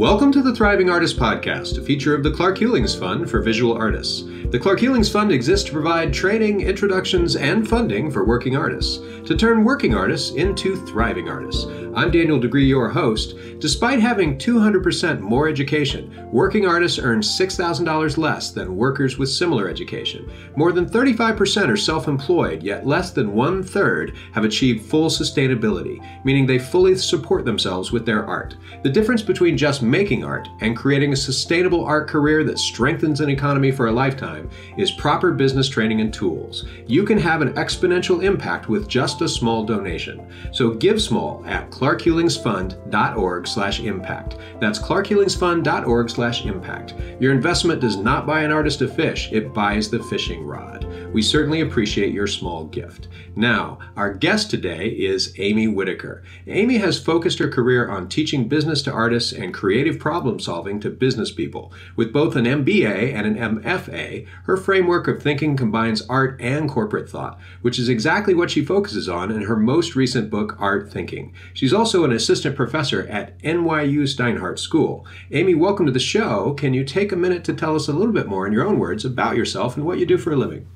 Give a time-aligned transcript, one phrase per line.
[0.00, 3.74] Welcome to the Thriving Artist Podcast, a feature of the Clark Hulings Fund for Visual
[3.74, 4.22] Artists.
[4.46, 9.36] The Clark Hulings Fund exists to provide training, introductions, and funding for working artists to
[9.36, 11.66] turn working artists into thriving artists.
[11.92, 13.34] I'm Daniel Degree, your host.
[13.58, 20.30] Despite having 200% more education, working artists earn $6,000 less than workers with similar education.
[20.54, 25.98] More than 35% are self employed, yet less than one third have achieved full sustainability,
[26.24, 28.54] meaning they fully support themselves with their art.
[28.84, 33.30] The difference between just making art and creating a sustainable art career that strengthens an
[33.30, 34.48] economy for a lifetime
[34.78, 36.66] is proper business training and tools.
[36.86, 40.32] You can have an exponential impact with just a small donation.
[40.52, 44.36] So give small at clarkhulingsfund.org slash impact.
[44.60, 46.94] That's clarkhulingsfund.org slash impact.
[47.18, 50.86] Your investment does not buy an artist a fish, it buys the fishing rod.
[51.14, 53.08] We certainly appreciate your small gift.
[53.34, 56.22] Now, our guest today is Amy Whitaker.
[56.46, 60.90] Amy has focused her career on teaching business to artists and creative problem solving to
[60.90, 61.72] business people.
[61.96, 67.08] With both an MBA and an MFA, her framework of thinking combines art and corporate
[67.08, 71.32] thought, which is exactly what she focuses on in her most recent book, Art Thinking.
[71.54, 75.06] She's also an assistant professor at NYU Steinhardt School.
[75.30, 76.54] Amy, welcome to the show.
[76.54, 78.78] Can you take a minute to tell us a little bit more in your own
[78.78, 80.66] words about yourself and what you do for a living?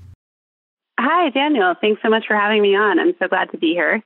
[0.99, 1.75] Hi, Daniel.
[1.81, 2.99] Thanks so much for having me on.
[2.99, 4.03] I'm so glad to be here.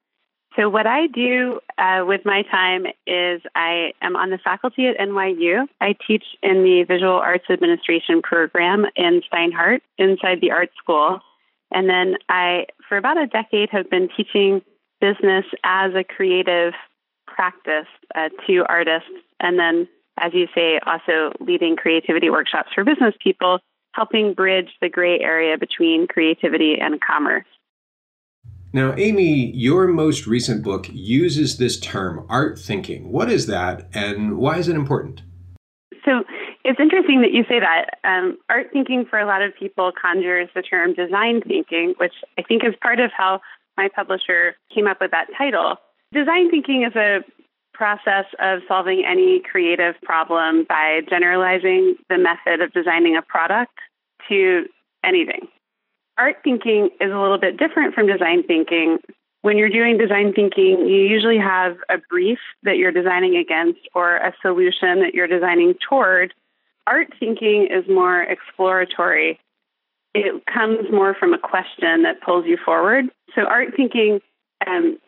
[0.57, 4.99] So, what I do uh, with my time is I am on the faculty at
[4.99, 5.67] NYU.
[5.81, 11.21] I teach in the Visual Arts Administration program in Steinhardt inside the art school.
[11.71, 14.63] And then I, for about a decade, have been teaching
[15.01, 16.75] business as a creative
[17.27, 19.11] practice uh, to artists.
[19.41, 23.61] And then, as you say, also leading creativity workshops for business people
[23.93, 27.47] helping bridge the gray area between creativity and commerce.
[28.73, 33.11] Now, Amy, your most recent book uses this term, art thinking.
[33.11, 35.23] What is that, and why is it important?
[36.05, 36.23] So,
[36.65, 37.99] it's interesting that you say that.
[38.05, 42.43] Um, art thinking for a lot of people conjures the term design thinking, which I
[42.43, 43.41] think is part of how
[43.79, 45.77] my publisher came up with that title.
[46.13, 47.21] Design thinking is a
[47.73, 53.73] process of solving any creative problem by generalizing the method of designing a product
[54.29, 54.67] to
[55.05, 55.47] anything.
[56.19, 58.99] Art thinking is a little bit different from design thinking.
[59.43, 64.17] When you're doing design thinking, you usually have a brief that you're designing against or
[64.17, 66.35] a solution that you're designing toward.
[66.89, 69.39] Art thinking is more exploratory.
[70.15, 73.07] It comes more from a question that pulls you forward.
[73.35, 74.21] So, art thinking
[74.67, 74.99] um,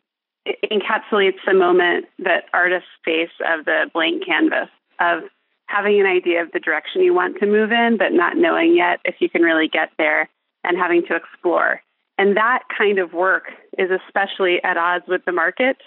[0.46, 4.68] encapsulates the moment that artists face of the blank canvas
[5.00, 5.22] of
[5.66, 9.00] having an idea of the direction you want to move in, but not knowing yet
[9.04, 10.28] if you can really get there
[10.64, 11.80] and having to explore.
[12.18, 13.44] And that kind of work
[13.78, 15.78] is especially at odds with the market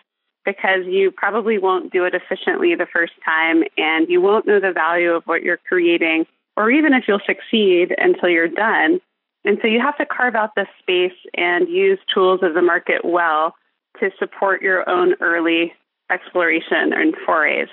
[0.46, 4.72] because you probably won't do it efficiently the first time and you won't know the
[4.72, 6.26] value of what you're creating
[6.58, 9.00] or even if you'll succeed until you're done.
[9.46, 13.04] And so you have to carve out this space and use tools of the market
[13.04, 13.56] well
[14.00, 15.74] to support your own early
[16.12, 17.68] exploration and forays.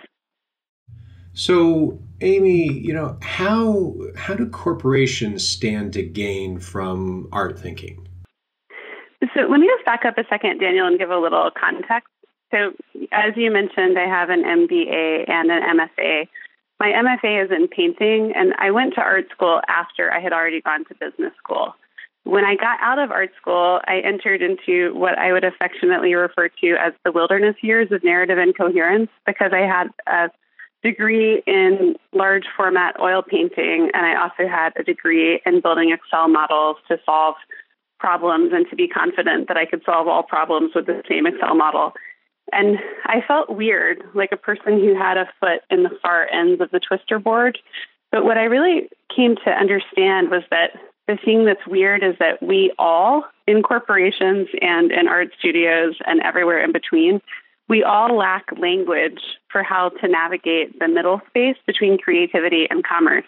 [1.32, 8.08] So, Amy, you know, how how do corporations stand to gain from art thinking?
[9.34, 12.08] So, let me just back up a second, Daniel, and give a little context.
[12.50, 12.72] So,
[13.12, 16.28] as you mentioned, I have an MBA and an MFA.
[16.80, 20.62] My MFA is in painting, and I went to art school after I had already
[20.62, 21.74] gone to business school.
[22.24, 26.48] When I got out of art school, I entered into what I would affectionately refer
[26.48, 30.30] to as the wilderness years of narrative incoherence because I had a
[30.82, 36.28] degree in large format oil painting, and I also had a degree in building Excel
[36.28, 37.34] models to solve
[37.98, 41.54] problems and to be confident that I could solve all problems with the same Excel
[41.54, 41.92] model.
[42.52, 46.60] And I felt weird, like a person who had a foot in the far ends
[46.60, 47.58] of the twister board.
[48.10, 50.70] But what I really came to understand was that
[51.06, 56.20] the thing that's weird is that we all, in corporations and in art studios and
[56.20, 57.20] everywhere in between,
[57.68, 63.24] we all lack language for how to navigate the middle space between creativity and commerce.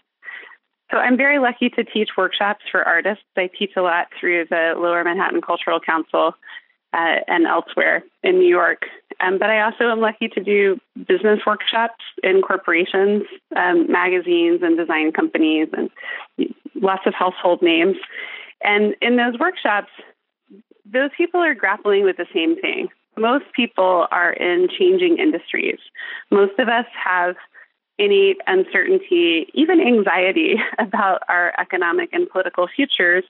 [0.90, 3.24] So I'm very lucky to teach workshops for artists.
[3.36, 6.34] I teach a lot through the Lower Manhattan Cultural Council
[6.92, 8.82] uh, and elsewhere in New York.
[9.22, 13.22] Um, but I also am lucky to do business workshops in corporations,
[13.56, 15.90] um, magazines, and design companies, and
[16.74, 17.96] lots of household names.
[18.62, 19.90] And in those workshops,
[20.84, 25.78] those people are grappling with the same thing most people are in changing industries.
[26.30, 27.36] Most of us have
[27.98, 33.24] any uncertainty, even anxiety about our economic and political futures.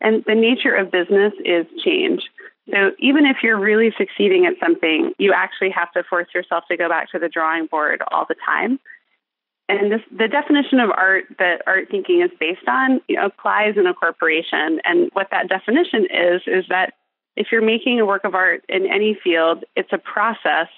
[0.00, 2.22] And the nature of business is change.
[2.70, 6.76] So even if you're really succeeding at something, you actually have to force yourself to
[6.76, 8.78] go back to the drawing board all the time.
[9.68, 13.76] And this, the definition of art that art thinking is based on you know, applies
[13.76, 14.80] in a corporation.
[14.84, 16.94] And what that definition is, is that
[17.36, 20.68] if you're making a work of art in any field, it's a process,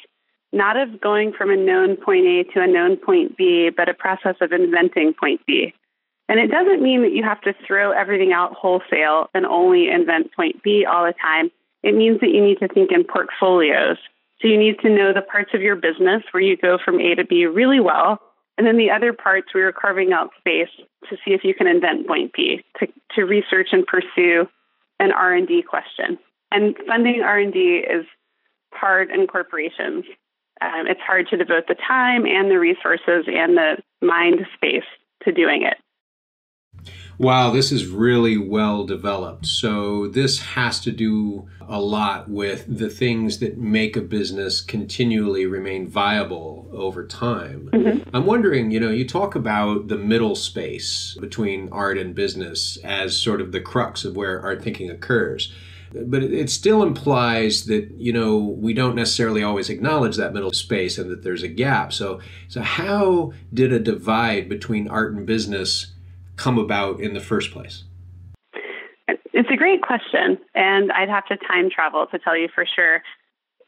[0.53, 3.95] not of going from a known point A to a known point B, but a
[3.95, 5.73] process of inventing point B.
[6.29, 10.33] And it doesn't mean that you have to throw everything out wholesale and only invent
[10.35, 11.51] point B all the time.
[11.83, 13.97] It means that you need to think in portfolios.
[14.41, 17.15] So you need to know the parts of your business where you go from A
[17.15, 18.21] to B really well,
[18.57, 20.69] and then the other parts where you're carving out space
[21.09, 24.49] to see if you can invent point B, to, to research and pursue
[24.99, 26.19] an R&D question.
[26.51, 28.05] And funding R&D is
[28.73, 30.05] hard in corporations.
[30.61, 34.85] Um, it's hard to devote the time and the resources and the mind space
[35.25, 35.79] to doing it.
[37.19, 39.47] Wow, this is really well developed.
[39.47, 45.47] So, this has to do a lot with the things that make a business continually
[45.47, 47.71] remain viable over time.
[47.73, 48.17] Mm-hmm.
[48.17, 53.17] I'm wondering, you know, you talk about the middle space between art and business as
[53.17, 55.53] sort of the crux of where art thinking occurs.
[55.93, 60.99] But it still implies that, you know, we don't necessarily always acknowledge that middle space
[60.99, 61.93] and that there's a gap.
[61.93, 65.93] So, so how did a divide between art and business
[66.41, 67.85] come about in the first place?
[69.33, 73.03] It's a great question, and I'd have to time travel to tell you for sure.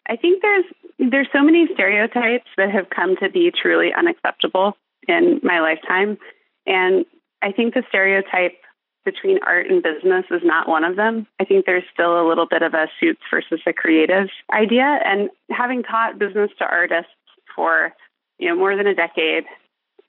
[0.08, 0.64] I think there's
[0.98, 4.76] there's so many stereotypes that have come to be truly unacceptable
[5.06, 6.18] in my lifetime,
[6.66, 7.04] and
[7.42, 8.58] I think the stereotype
[9.04, 11.26] between art and business is not one of them.
[11.40, 15.28] I think there's still a little bit of a suits versus a creative idea, and
[15.50, 17.10] having taught business to artists
[17.54, 17.92] for
[18.38, 19.44] you know more than a decade,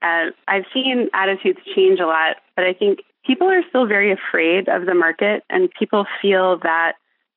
[0.03, 4.67] uh, I've seen attitudes change a lot, but I think people are still very afraid
[4.67, 6.93] of the market, and people feel that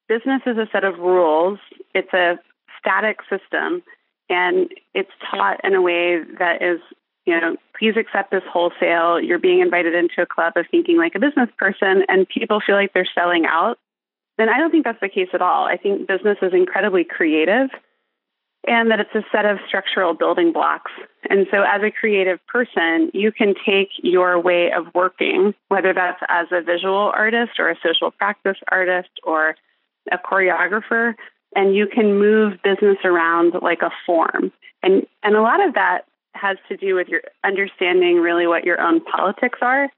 [0.08, 1.58] business is a set of rules.
[1.94, 2.38] It's a
[2.80, 3.82] static system,
[4.28, 6.80] and it's taught in a way that is,
[7.24, 9.20] you know, please accept this wholesale.
[9.20, 12.74] You're being invited into a club of thinking like a business person, and people feel
[12.74, 13.78] like they're selling out.
[14.38, 15.64] Then I don't think that's the case at all.
[15.64, 17.70] I think business is incredibly creative
[18.66, 20.90] and that it's a set of structural building blocks.
[21.30, 26.20] And so, as a creative person, you can take your way of working, whether that's
[26.28, 29.56] as a visual artist or a social practice artist or
[30.12, 31.14] a choreographer,
[31.54, 34.52] and you can move business around like a form.
[34.82, 36.02] And, and a lot of that
[36.34, 39.88] has to do with your understanding really what your own politics are.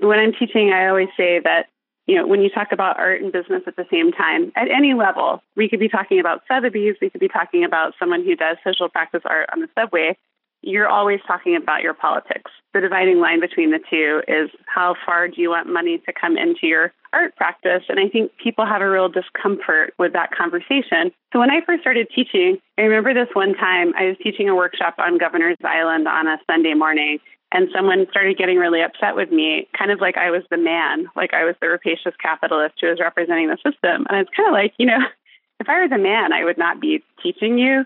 [0.00, 1.66] When I'm teaching, I always say that
[2.06, 4.94] you know, when you talk about art and business at the same time, at any
[4.94, 8.56] level, we could be talking about Sotheby's, we could be talking about someone who does
[8.62, 10.16] social practice art on the subway.
[10.60, 12.50] You're always talking about your politics.
[12.72, 16.38] The dividing line between the two is how far do you want money to come
[16.38, 17.82] into your art practice?
[17.88, 21.12] And I think people have a real discomfort with that conversation.
[21.32, 24.54] So when I first started teaching, I remember this one time I was teaching a
[24.54, 27.18] workshop on Governor's Island on a Sunday morning
[27.54, 31.06] and someone started getting really upset with me, kind of like I was the man,
[31.14, 34.06] like I was the rapacious capitalist who was representing the system.
[34.10, 34.98] And it's kind of like, you know,
[35.60, 37.84] if I were the man, I would not be teaching you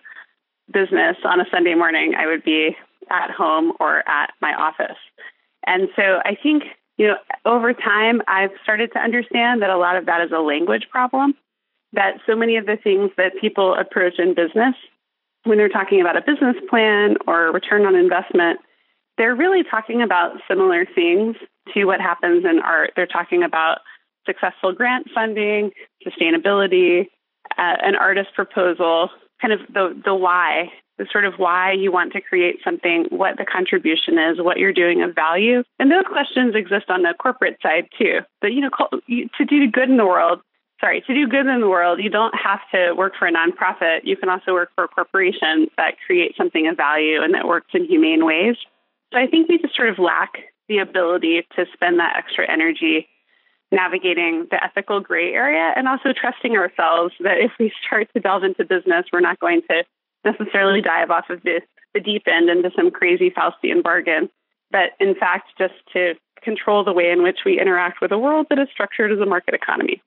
[0.72, 2.14] business on a Sunday morning.
[2.18, 2.76] I would be
[3.10, 4.96] at home or at my office.
[5.66, 6.62] And so I think,
[6.96, 10.40] you know, over time, I've started to understand that a lot of that is a
[10.40, 11.34] language problem,
[11.92, 14.74] that so many of the things that people approach in business
[15.44, 18.60] when they're talking about a business plan or return on investment
[19.18, 21.36] they're really talking about similar things
[21.74, 22.92] to what happens in art.
[22.96, 23.80] They're talking about
[24.24, 25.72] successful grant funding,
[26.06, 27.08] sustainability,
[27.56, 29.10] uh, an artist proposal,
[29.40, 33.36] kind of the the why, the sort of why you want to create something, what
[33.36, 37.58] the contribution is, what you're doing of value, and those questions exist on the corporate
[37.62, 38.20] side too.
[38.40, 38.70] But you know,
[39.10, 40.40] to do good in the world.
[40.80, 44.02] Sorry, to do good in the world, you don't have to work for a nonprofit.
[44.04, 47.70] You can also work for a corporation that creates something of value and that works
[47.74, 48.54] in humane ways.
[49.12, 50.34] So I think we just sort of lack
[50.68, 53.08] the ability to spend that extra energy
[53.70, 58.44] navigating the ethical gray area and also trusting ourselves that if we start to delve
[58.44, 59.84] into business, we're not going to
[60.24, 61.60] necessarily dive off of the,
[61.94, 64.28] the deep end into some crazy Faustian bargain,
[64.70, 68.46] but in fact, just to control the way in which we interact with a world
[68.50, 70.02] that is structured as a market economy.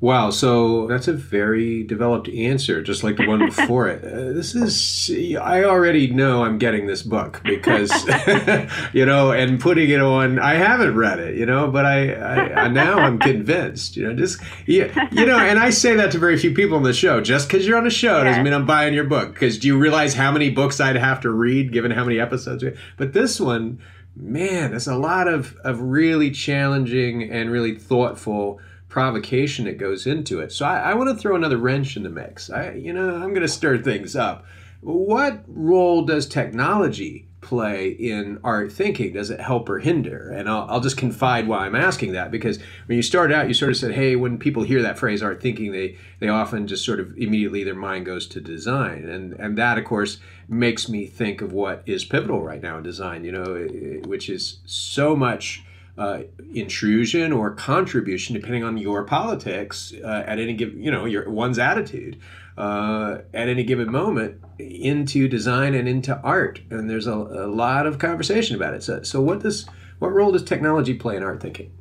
[0.00, 4.04] Wow, so that's a very developed answer, just like the one before it.
[4.04, 7.90] Uh, this is, I already know I'm getting this book because,
[8.92, 12.68] you know, and putting it on, I haven't read it, you know, but I, I
[12.68, 16.38] now I'm convinced, you know, just, yeah, you know, and I say that to very
[16.38, 17.20] few people on the show.
[17.20, 19.34] Just because you're on a show doesn't mean I'm buying your book.
[19.34, 22.62] Because do you realize how many books I'd have to read given how many episodes?
[22.96, 23.80] But this one,
[24.14, 28.60] man, there's a lot of, of really challenging and really thoughtful
[28.98, 30.50] provocation that goes into it.
[30.50, 32.50] So I, I want to throw another wrench in the mix.
[32.50, 34.44] I, you know, I'm going to stir things up.
[34.80, 39.12] What role does technology play in art thinking?
[39.12, 40.32] Does it help or hinder?
[40.32, 43.54] And I'll, I'll just confide why I'm asking that because when you started out, you
[43.54, 46.84] sort of said, hey, when people hear that phrase art thinking, they, they often just
[46.84, 49.08] sort of immediately their mind goes to design.
[49.08, 52.82] And, and that, of course, makes me think of what is pivotal right now in
[52.82, 55.62] design, you know, which is so much.
[55.98, 56.22] Uh,
[56.54, 61.58] intrusion or contribution, depending on your politics uh, at any given, you know, your one's
[61.58, 62.16] attitude
[62.56, 66.60] uh, at any given moment into design and into art.
[66.70, 68.82] And there's a, a lot of conversation about it.
[68.82, 69.66] So, so what does
[69.98, 71.72] what role does technology play in art thinking?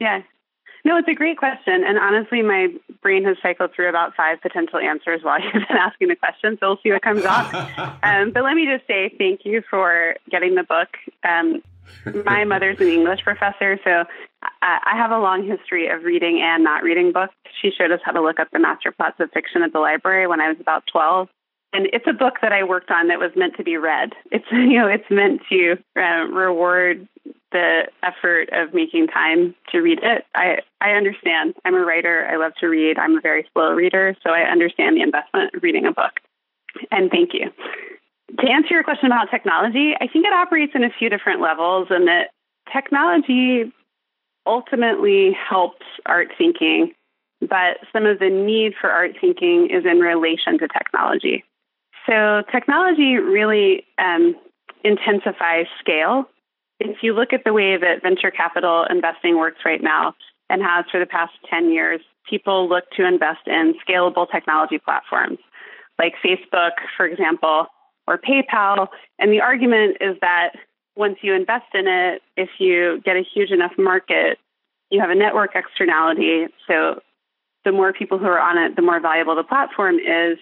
[0.00, 0.22] Yeah.
[0.84, 1.82] No, it's a great question.
[1.82, 2.68] And honestly, my
[3.00, 6.58] brain has cycled through about five potential answers while you've been asking the question.
[6.60, 7.54] So we'll see what comes up.
[8.02, 10.88] um, but let me just say thank you for getting the book.
[11.26, 11.62] Um,
[12.24, 14.04] my mother's an English professor, so
[14.62, 17.34] I have a long history of reading and not reading books.
[17.60, 20.26] She showed us how to look up the master plots of fiction at the library
[20.26, 21.28] when I was about 12.
[21.72, 24.12] And it's a book that I worked on that was meant to be read.
[24.30, 27.08] It's you know it's meant to uh, reward
[27.50, 30.24] the effort of making time to read it.
[30.34, 31.54] I I understand.
[31.64, 32.26] I'm a writer.
[32.30, 32.98] I love to read.
[32.98, 36.12] I'm a very slow reader, so I understand the investment of reading a book.
[36.90, 37.50] And thank you.
[38.40, 41.88] To answer your question about technology, I think it operates in a few different levels,
[41.90, 42.30] and that
[42.72, 43.72] technology
[44.46, 46.92] ultimately helps art thinking,
[47.40, 51.44] but some of the need for art thinking is in relation to technology.
[52.06, 54.36] So, technology really um,
[54.82, 56.28] intensifies scale.
[56.80, 60.14] If you look at the way that venture capital investing works right now
[60.50, 65.38] and has for the past 10 years, people look to invest in scalable technology platforms
[65.98, 67.66] like Facebook, for example,
[68.06, 68.88] or PayPal.
[69.18, 70.52] And the argument is that
[70.96, 74.38] once you invest in it, if you get a huge enough market,
[74.90, 76.46] you have a network externality.
[76.68, 77.00] So
[77.64, 80.38] the more people who are on it, the more valuable the platform is.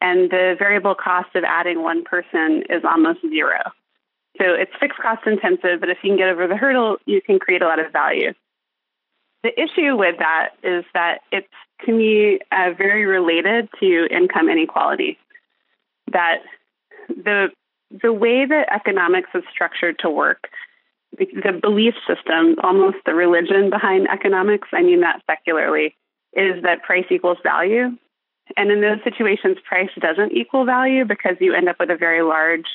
[0.00, 3.60] And the variable cost of adding one person is almost zero.
[4.38, 7.38] So it's fixed cost intensive, but if you can get over the hurdle, you can
[7.38, 8.32] create a lot of value.
[9.44, 11.46] The issue with that is that it's,
[11.84, 15.18] to me, uh, very related to income inequality.
[16.12, 16.38] That
[17.08, 17.48] the
[18.02, 20.48] the way that economics is structured to work,
[21.18, 25.94] the, the belief system, almost the religion behind economics, I mean that secularly,
[26.32, 27.90] is that price equals value.
[28.56, 32.22] And in those situations, price doesn't equal value because you end up with a very
[32.22, 32.66] large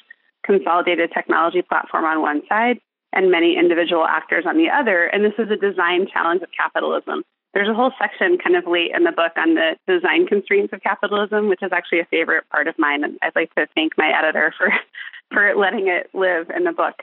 [0.45, 2.79] consolidated technology platform on one side
[3.11, 5.05] and many individual actors on the other.
[5.05, 7.23] And this is a design challenge of capitalism.
[7.57, 10.83] There's a whole section kind of late in the book on the design constraints of
[10.83, 13.03] capitalism, which is actually a favorite part of mine.
[13.03, 14.69] And I'd like to thank my editor for,
[15.33, 17.01] for letting it live in the book.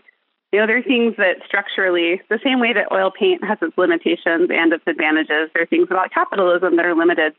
[0.53, 4.73] The other things that structurally, the same way that oil paint has its limitations and
[4.73, 7.35] its advantages, there are things about capitalism that are limited.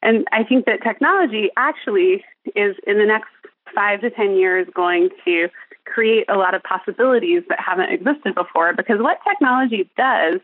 [0.00, 2.22] And I think that technology actually
[2.54, 3.34] is in the next
[3.74, 5.48] five to 10 years going to
[5.84, 10.38] create a lot of possibilities that haven't existed before because what technology does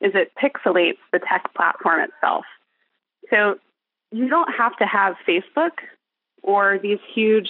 [0.00, 2.44] is it pixelates the tech platform itself.
[3.30, 3.56] So
[4.12, 5.72] you don't have to have Facebook
[6.42, 7.48] or these huge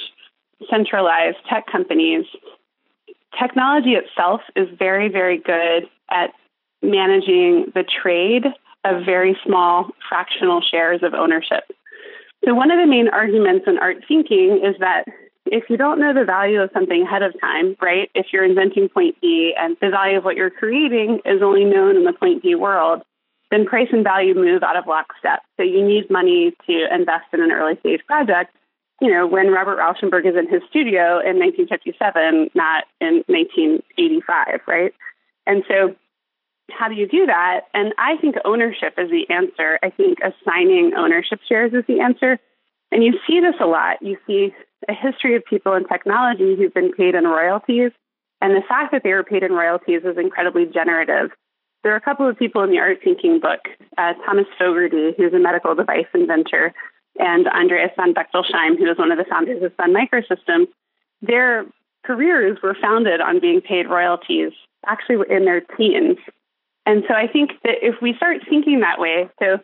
[0.71, 2.25] centralized tech companies.
[3.39, 6.31] Technology itself is very, very good at
[6.83, 8.47] managing the trade
[8.85, 11.65] of very small fractional shares of ownership.
[12.45, 15.05] So, one of the main arguments in art thinking is that
[15.47, 18.89] if you don't know the value of something ahead of time, right, if you're inventing
[18.89, 22.43] point B and the value of what you're creating is only known in the point
[22.43, 23.03] B world,
[23.51, 25.41] then price and value move out of lockstep.
[25.57, 28.55] So you need money to invest in an early stage project.
[29.01, 34.95] You know, when Robert Rauschenberg is in his studio in 1957, not in 1985, right?
[35.47, 35.95] And so,
[36.71, 37.67] how do you do that?
[37.75, 39.79] And I think ownership is the answer.
[39.83, 42.41] I think assigning ownership shares is the answer.
[42.91, 44.03] And you see this a lot.
[44.03, 44.53] You see
[44.89, 47.93] a history of people in technology who've been paid in royalties.
[48.41, 51.31] And the fact that they were paid in royalties is incredibly generative.
[51.83, 53.61] There are a couple of people in the art thinking book,
[53.97, 56.75] uh, Thomas Fogarty, who's a medical device inventor,
[57.19, 60.67] and Andreas von Bechtolsheim, who is one of the founders of Sun Microsystems.
[61.23, 61.65] Their
[62.05, 64.53] careers were founded on being paid royalties,
[64.87, 66.19] actually in their teens.
[66.85, 69.59] And so I think that if we start thinking that way, so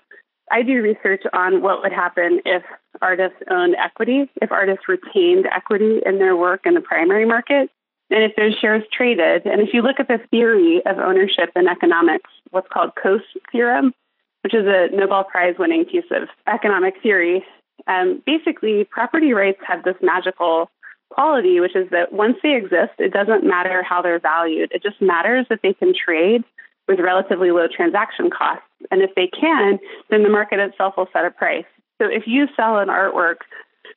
[0.51, 2.63] I do research on what would happen if
[3.01, 7.71] artists owned equity, if artists retained equity in their work in the primary market,
[8.11, 9.47] and if those shares traded.
[9.47, 13.95] And if you look at the theory of ownership in economics, what's called Coase theorem,
[14.43, 17.45] which is a Nobel Prize winning piece of economic theory,
[17.87, 20.71] um, basically property rights have this magical
[21.11, 24.73] quality, which is that once they exist, it doesn't matter how they're valued.
[24.73, 26.45] It just matters that they can trade
[26.89, 28.65] with relatively low transaction costs.
[28.91, 29.79] And if they can,
[30.11, 31.65] then the market itself will set a price.
[32.03, 33.37] So if you sell an artwork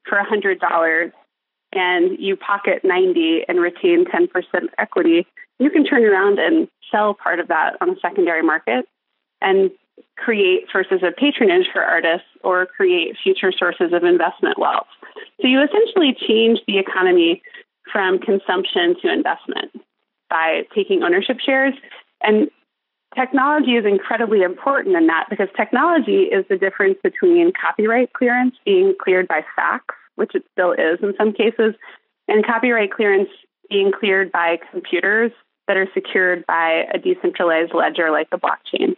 [0.07, 1.11] for $100
[1.73, 4.29] and you pocket 90 and retain 10%
[4.77, 5.25] equity,
[5.57, 8.85] you can turn around and sell part of that on a secondary market
[9.41, 9.71] and
[10.17, 14.87] create sources of patronage for artists or create future sources of investment wealth.
[15.41, 17.41] So you essentially change the economy
[17.91, 19.71] from consumption to investment
[20.29, 21.73] by taking ownership shares.
[22.21, 22.51] And
[23.15, 28.93] technology is incredibly important in that because technology is the difference between copyright clearance being
[29.01, 31.73] cleared by fax, which it still is in some cases,
[32.27, 33.29] and copyright clearance
[33.69, 35.31] being cleared by computers
[35.67, 38.95] that are secured by a decentralized ledger like the blockchain.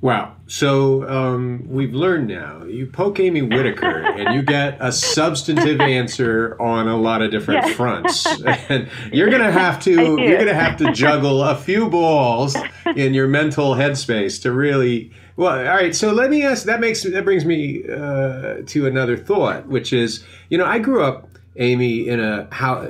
[0.00, 0.36] Wow.
[0.46, 2.64] So um, we've learned now.
[2.64, 7.66] You poke Amy Whitaker and you get a substantive answer on a lot of different
[7.66, 7.76] yes.
[7.76, 8.26] fronts.
[8.68, 12.56] And you're gonna have to you're gonna have to juggle a few balls
[12.94, 15.94] in your mental headspace to really well, all right.
[15.94, 16.64] So let me ask.
[16.64, 21.04] That makes that brings me uh, to another thought, which is, you know, I grew
[21.04, 22.88] up Amy in a how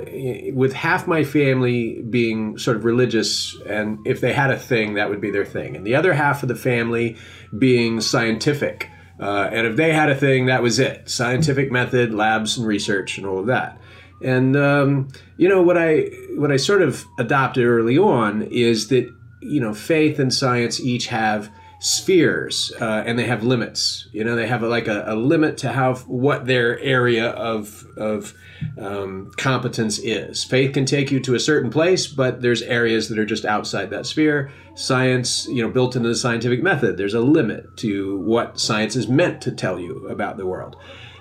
[0.52, 5.08] with half my family being sort of religious and if they had a thing that
[5.08, 5.76] would be their thing.
[5.76, 7.16] And the other half of the family
[7.56, 8.90] being scientific.
[9.20, 11.08] Uh, and if they had a thing that was it.
[11.08, 13.80] Scientific method labs and research and all of that.
[14.22, 19.12] And um, you know what I what I sort of adopted early on is that
[19.40, 24.08] you know faith and science each have spheres uh, and they have limits.
[24.12, 27.86] You know they have a, like a, a, limit to how what their area of
[27.96, 28.34] of
[28.78, 30.42] um, competence is.
[30.42, 33.90] Faith can take you to a certain place but there's areas that are just outside
[33.90, 34.50] that sphere.
[34.74, 39.08] Science you know built into the scientific method there's a limit to what science is
[39.08, 40.76] meant to tell you about the world.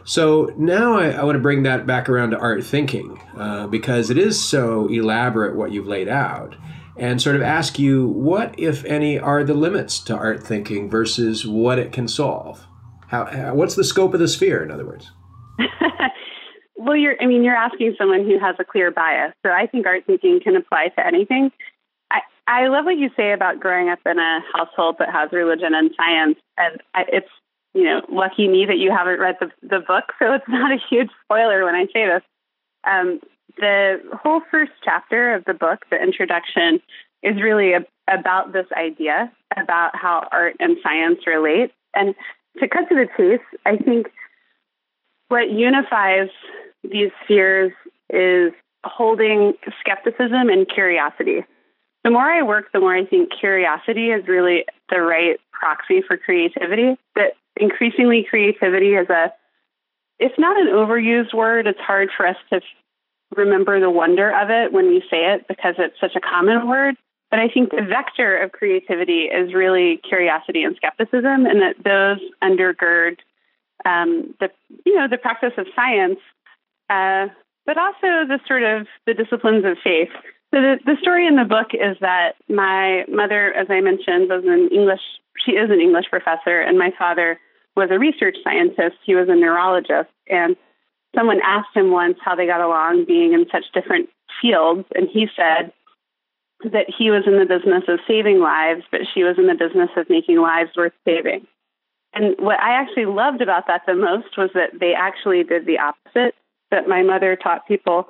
[0.06, 4.10] So now I, I want to bring that back around to art thinking uh, because
[4.10, 6.56] it is so elaborate what you've laid out
[6.98, 11.46] and sort of ask you what, if any, are the limits to art thinking versus
[11.46, 12.66] what it can solve?
[13.08, 15.12] How, how what's the scope of the sphere, in other words?
[16.76, 19.34] well, you're, I mean, you're asking someone who has a clear bias.
[19.46, 21.52] So I think art thinking can apply to anything.
[22.12, 25.74] I, I love what you say about growing up in a household that has religion
[25.74, 26.38] and science.
[26.58, 27.30] And I, it's,
[27.74, 30.06] you know, lucky me that you haven't read the, the book.
[30.20, 32.24] So it's not a huge spoiler when I say this.
[32.90, 33.20] Um,
[33.58, 36.82] the whole first chapter of the book, the introduction,
[37.24, 41.72] is really a, about this idea about how art and science relate.
[41.94, 42.16] And
[42.60, 44.08] to cut to the chase, I think
[45.30, 46.30] what unifies
[46.84, 47.72] these spheres
[48.10, 51.44] is holding skepticism and curiosity.
[52.04, 56.18] The more I work, the more I think curiosity is really the right proxy for
[56.18, 56.98] creativity.
[57.16, 59.34] That increasingly creativity is a,
[60.20, 61.68] if not an overused word.
[61.68, 62.62] It's hard for us to
[63.36, 66.96] remember the wonder of it when you say it because it's such a common word.
[67.30, 72.22] But I think the vector of creativity is really curiosity and skepticism, and that those
[72.42, 73.18] undergird
[73.86, 74.50] um, the
[74.86, 76.20] you know the practice of science,
[76.90, 77.28] uh,
[77.66, 80.10] but also the sort of the disciplines of faith.
[80.54, 84.44] So the, the story in the book is that my mother, as I mentioned, was
[84.46, 85.02] an English.
[85.46, 87.40] She is an English professor, and my father
[87.76, 88.96] was a research scientist.
[89.06, 90.56] He was a neurologist, and
[91.16, 94.10] someone asked him once how they got along being in such different
[94.42, 95.72] fields, and he said
[96.64, 99.90] that he was in the business of saving lives, but she was in the business
[99.96, 101.46] of making lives worth saving.
[102.14, 105.78] And what I actually loved about that the most was that they actually did the
[105.80, 106.34] opposite,
[106.72, 108.08] that my mother taught people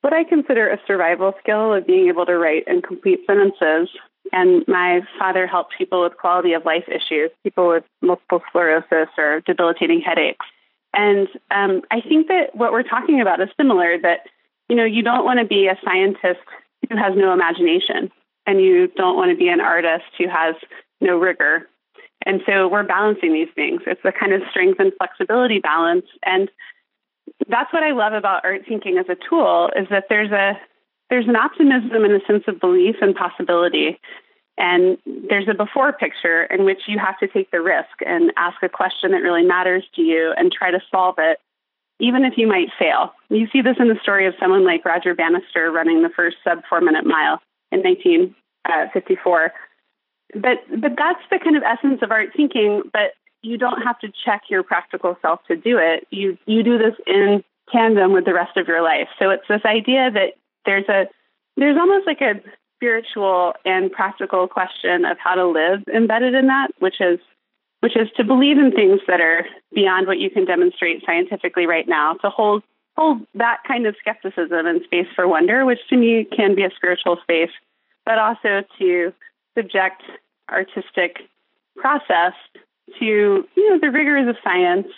[0.00, 3.88] what I consider a survival skill of being able to write and complete sentences.
[4.32, 9.42] And my father helped people with quality of life issues, people with multiple sclerosis or
[9.46, 10.46] debilitating headaches.
[10.94, 14.26] And um, I think that what we're talking about is similar that,
[14.68, 16.40] you know, you don't want to be a scientist
[16.88, 18.10] who has no imagination,
[18.46, 20.54] and you don't want to be an artist who has
[21.00, 21.68] no rigor.
[22.24, 23.82] And so we're balancing these things.
[23.86, 26.06] It's the kind of strength and flexibility balance.
[26.24, 26.50] And
[27.48, 30.58] that's what I love about art thinking as a tool is that there's a
[31.10, 34.00] there's an optimism and a sense of belief and possibility
[34.58, 38.62] and there's a before picture in which you have to take the risk and ask
[38.62, 41.38] a question that really matters to you and try to solve it,
[41.98, 43.12] even if you might fail.
[43.30, 46.62] You see this in the story of someone like Roger Bannister running the first sub
[46.68, 49.52] four minute mile in 1954.
[50.34, 53.12] But, but that's the kind of essence of art thinking, but
[53.42, 56.06] you don't have to check your practical self to do it.
[56.10, 59.08] You, you do this in tandem with the rest of your life.
[59.18, 60.34] So it's this idea that
[60.64, 61.06] there's a,
[61.56, 62.40] there's almost like a
[62.82, 67.20] spiritual and practical question of how to live embedded in that, which is
[67.78, 71.86] which is to believe in things that are beyond what you can demonstrate scientifically right
[71.88, 72.64] now, to hold
[72.96, 76.70] hold that kind of skepticism and space for wonder, which to me can be a
[76.74, 77.50] spiritual space,
[78.04, 79.12] but also to
[79.56, 80.02] subject
[80.50, 81.18] artistic
[81.76, 82.32] process
[82.98, 83.04] to
[83.54, 84.88] you know the rigors of science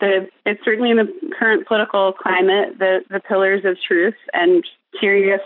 [0.00, 4.62] the it's certainly in the current political climate the the pillars of truth and
[5.00, 5.40] serious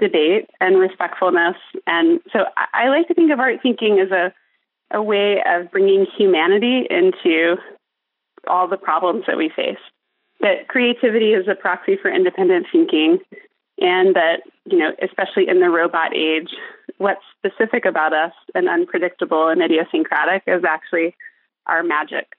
[0.00, 1.56] debate and respectfulness.
[1.86, 4.32] And so I, I like to think of art thinking as a
[4.92, 7.56] a way of bringing humanity into
[8.46, 9.78] all the problems that we face.
[10.40, 13.18] That creativity is a proxy for independent thinking,
[13.78, 16.50] and that, you know, especially in the robot age,
[16.98, 21.14] what's specific about us and unpredictable and idiosyncratic is actually
[21.66, 22.36] our magic.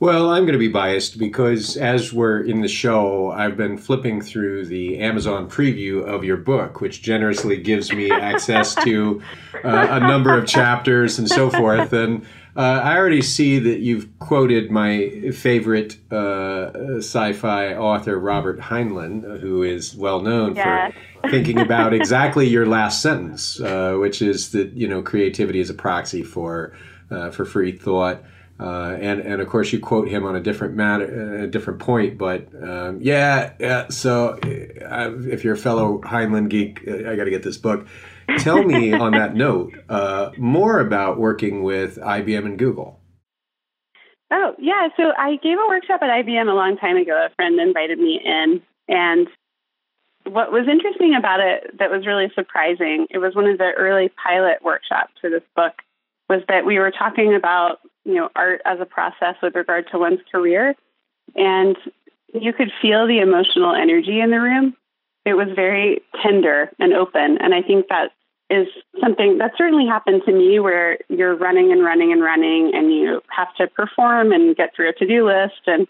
[0.00, 4.20] Well, I'm going to be biased because as we're in the show, I've been flipping
[4.20, 9.20] through the Amazon preview of your book, which generously gives me access to
[9.64, 11.92] uh, a number of chapters and so forth.
[11.92, 12.24] And
[12.56, 19.64] uh, I already see that you've quoted my favorite uh, sci-fi author, Robert Heinlein, who
[19.64, 20.92] is well known yes.
[21.22, 25.70] for thinking about exactly your last sentence, uh, which is that you know creativity is
[25.70, 26.72] a proxy for
[27.10, 28.22] uh, for free thought.
[28.60, 32.18] Uh, and and of course you quote him on a different matter, a different point.
[32.18, 33.88] But um, yeah, yeah.
[33.88, 37.86] So uh, if you're a fellow Heinlein geek, uh, I got to get this book.
[38.38, 42.98] Tell me on that note uh, more about working with IBM and Google.
[44.32, 47.26] Oh yeah, so I gave a workshop at IBM a long time ago.
[47.30, 49.28] A friend invited me in, and
[50.24, 53.06] what was interesting about it that was really surprising.
[53.10, 55.74] It was one of the early pilot workshops for this book.
[56.28, 59.98] Was that we were talking about you know, art as a process with regard to
[59.98, 60.74] one's career.
[61.36, 61.76] And
[62.32, 64.74] you could feel the emotional energy in the room.
[65.26, 67.36] It was very tender and open.
[67.38, 68.12] And I think that
[68.48, 68.66] is
[68.98, 73.20] something that certainly happened to me where you're running and running and running and you
[73.28, 75.86] have to perform and get through a to do list and,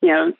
[0.00, 0.32] you know,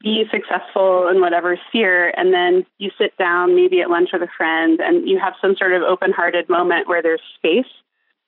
[0.00, 2.10] be successful in whatever sphere.
[2.16, 5.56] And then you sit down maybe at lunch with a friend and you have some
[5.56, 7.70] sort of open hearted moment where there's space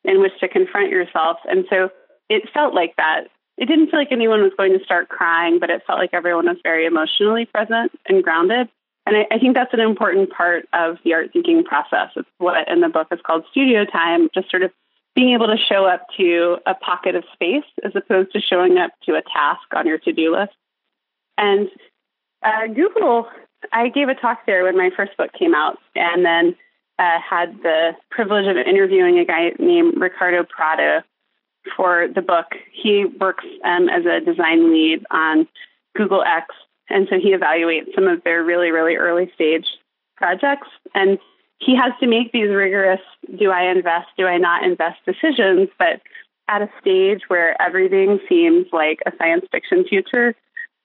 [0.05, 1.39] in which to confront yourself.
[1.49, 1.91] And so
[2.29, 3.25] it felt like that.
[3.57, 6.47] It didn't feel like anyone was going to start crying, but it felt like everyone
[6.47, 8.69] was very emotionally present and grounded.
[9.07, 12.11] And I, I think that's an important part of the art thinking process.
[12.17, 14.73] It's what in the book is called studio time, just sort of
[15.15, 18.91] being able to show up to a pocket of space as opposed to showing up
[19.07, 20.55] to a task on your to do list.
[21.39, 21.69] And
[22.43, 23.29] uh, Google,
[23.73, 26.57] I gave a talk there when my first book came out, and then
[26.99, 31.03] uh, had the privilege of interviewing a guy named Ricardo Prado,
[31.77, 32.47] for the book.
[32.73, 35.49] He works um, as a design lead on
[35.97, 36.55] Google X,
[36.89, 39.67] and so he evaluates some of their really, really early stage
[40.17, 40.69] projects.
[40.95, 41.19] And
[41.59, 43.01] he has to make these rigorous
[43.39, 46.01] do I invest, do I not invest decisions, but
[46.49, 50.35] at a stage where everything seems like a science fiction future.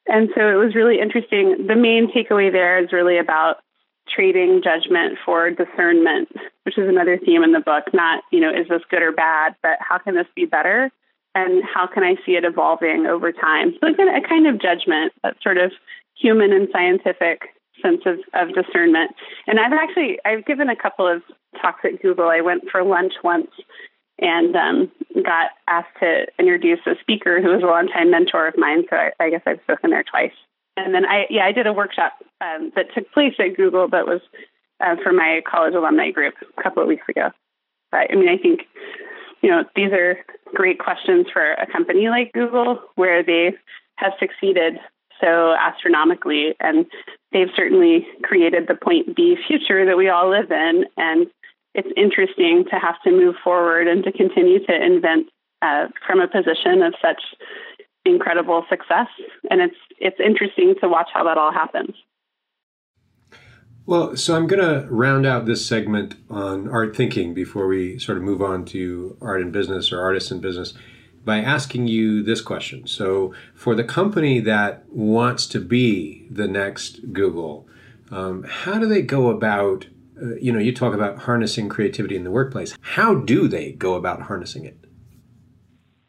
[0.07, 1.67] And so it was really interesting.
[1.67, 3.57] The main takeaway there is really about
[4.13, 6.29] trading judgment for discernment,
[6.63, 7.85] which is another theme in the book.
[7.93, 10.91] Not, you know, is this good or bad, but how can this be better?
[11.35, 13.73] And how can I see it evolving over time?
[13.79, 15.71] So, again, a kind of judgment, that sort of
[16.15, 19.11] human and scientific sense of, of discernment.
[19.47, 21.21] And I've actually I've given a couple of
[21.61, 22.29] talks at Google.
[22.29, 23.51] I went for lunch once
[24.19, 24.91] and um,
[25.23, 28.83] got asked to introduce a speaker who was a longtime mentor of mine.
[28.89, 30.33] So I, I guess I've spoken there twice.
[30.85, 34.05] And then I, yeah, I did a workshop um, that took place at Google, that
[34.05, 34.21] was
[34.79, 37.29] uh, for my college alumni group a couple of weeks ago.
[37.91, 38.61] But I mean, I think,
[39.41, 40.17] you know, these are
[40.53, 43.53] great questions for a company like Google where they
[43.95, 44.79] have succeeded
[45.21, 46.85] so astronomically and
[47.33, 50.85] they've certainly created the point B future that we all live in.
[50.95, 51.27] And
[51.75, 55.27] it's interesting to have to move forward and to continue to invent
[55.61, 57.21] uh, from a position of such
[58.09, 59.07] incredible success,
[59.49, 61.95] and it's it's interesting to watch how that all happens.
[63.85, 68.19] Well, so I'm going to round out this segment on art thinking before we sort
[68.19, 70.75] of move on to art and business or artists and business
[71.25, 72.85] by asking you this question.
[72.85, 77.67] So, for the company that wants to be the next Google,
[78.11, 79.87] um, how do they go about?
[80.21, 82.75] Uh, you know, you talk about harnessing creativity in the workplace.
[82.81, 84.77] How do they go about harnessing it?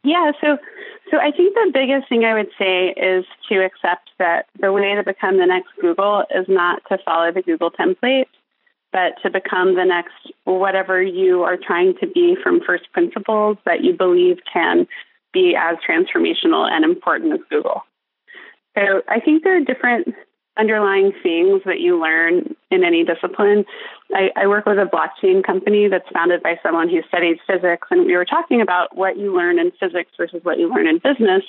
[0.03, 0.59] Yeah, so
[1.11, 4.95] so I think the biggest thing I would say is to accept that the way
[4.95, 8.27] to become the next Google is not to follow the Google template,
[8.93, 13.83] but to become the next whatever you are trying to be from first principles that
[13.83, 14.87] you believe can
[15.33, 17.83] be as transformational and important as Google.
[18.77, 20.15] So I think there are different
[20.61, 23.65] underlying things that you learn in any discipline.
[24.15, 28.05] I, I, work with a blockchain company that's founded by someone who studied physics, and
[28.05, 31.43] we were talking about what you learn in physics versus what you learn in business.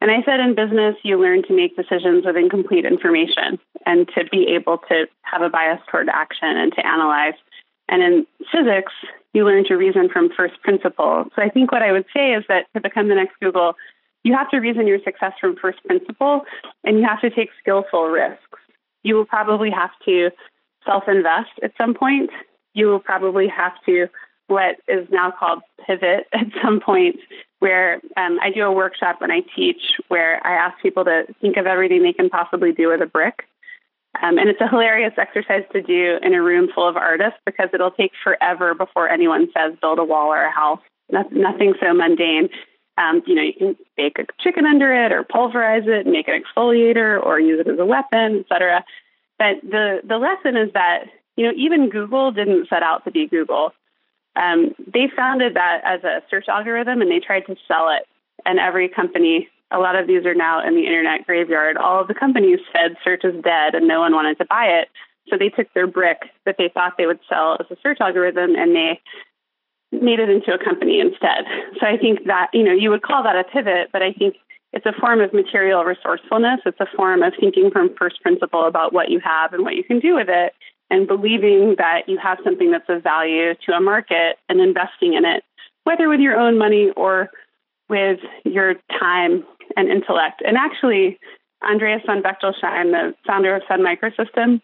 [0.00, 4.24] And I said in business, you learn to make decisions with incomplete information and to
[4.24, 7.34] be able to have a bias toward action and to analyze.
[7.88, 8.92] And in physics,
[9.34, 11.26] you learn to reason from first principle.
[11.36, 13.74] So I think what I would say is that to become the next Google,
[14.22, 16.42] you have to reason your success from first principle
[16.84, 18.58] and you have to take skillful risks.
[19.02, 20.30] You will probably have to
[20.84, 22.30] self invest at some point.
[22.74, 24.08] You will probably have to
[24.46, 27.16] what is now called pivot at some point
[27.60, 31.56] where um, I do a workshop when I teach where I ask people to think
[31.56, 33.44] of everything they can possibly do with a brick.
[34.20, 37.68] Um, and it's a hilarious exercise to do in a room full of artists because
[37.72, 40.80] it'll take forever before anyone says build a wall or a house.
[41.10, 42.48] nothing so mundane.
[43.00, 46.28] Um, you know, you can bake a chicken under it or pulverize it and make
[46.28, 48.84] an exfoliator or use it as a weapon, etc.
[49.38, 51.04] But the the lesson is that
[51.36, 53.72] you know even Google didn't set out to be Google.
[54.36, 58.06] Um, they founded that as a search algorithm and they tried to sell it.
[58.44, 61.76] And every company, a lot of these are now in the internet graveyard.
[61.76, 64.88] All of the companies said search is dead and no one wanted to buy it.
[65.28, 68.54] So they took their brick that they thought they would sell as a search algorithm
[68.56, 69.00] and they
[69.92, 71.44] made it into a company instead.
[71.80, 74.36] So I think that, you know, you would call that a pivot, but I think
[74.72, 76.60] it's a form of material resourcefulness.
[76.64, 79.82] It's a form of thinking from first principle about what you have and what you
[79.82, 80.52] can do with it
[80.90, 85.24] and believing that you have something that's of value to a market and investing in
[85.24, 85.42] it,
[85.84, 87.30] whether with your own money or
[87.88, 89.44] with your time
[89.76, 90.42] and intellect.
[90.46, 91.18] And actually,
[91.68, 94.60] Andreas von Bechtolsheim, the founder of Sun Microsystem,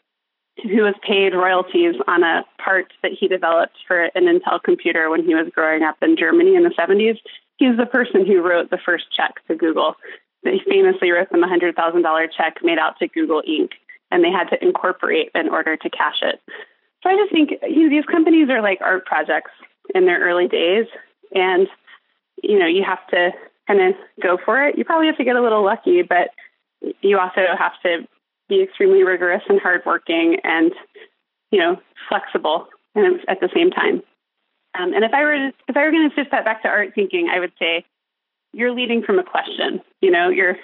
[0.62, 5.24] who was paid royalties on a part that he developed for an Intel computer when
[5.24, 7.18] he was growing up in Germany in the 70s,
[7.56, 9.96] he's the person who wrote the first check to Google.
[10.42, 13.72] He famously wrote them a $100,000 check made out to Google Inc
[14.10, 16.40] and they had to incorporate in order to cash it.
[17.02, 19.50] So I just think you know, these companies are like art projects
[19.94, 20.86] in their early days,
[21.34, 21.68] and
[22.42, 23.30] you know you have to
[23.66, 24.78] kind of go for it.
[24.78, 26.30] You probably have to get a little lucky, but
[27.00, 28.06] you also have to
[28.48, 30.72] be extremely rigorous and hardworking, and
[31.50, 34.02] you know flexible and at the same time.
[34.78, 36.92] Um, and if I were if I were going to shift that back to art
[36.94, 37.84] thinking, I would say
[38.52, 39.80] you're leading from a question.
[40.00, 40.56] You know, you're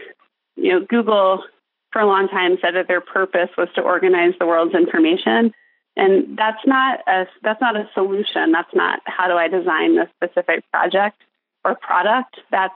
[0.57, 1.45] you know Google
[1.93, 5.53] for a long time said that their purpose was to organize the world's information.
[5.95, 8.51] And that's not a that's not a solution.
[8.51, 11.21] That's not how do I design this specific project
[11.65, 12.41] or product.
[12.51, 12.75] That's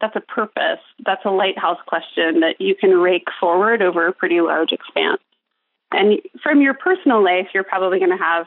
[0.00, 0.80] that's a purpose.
[1.04, 5.20] That's a lighthouse question that you can rake forward over a pretty large expanse.
[5.92, 8.46] And from your personal life, you're probably going to have,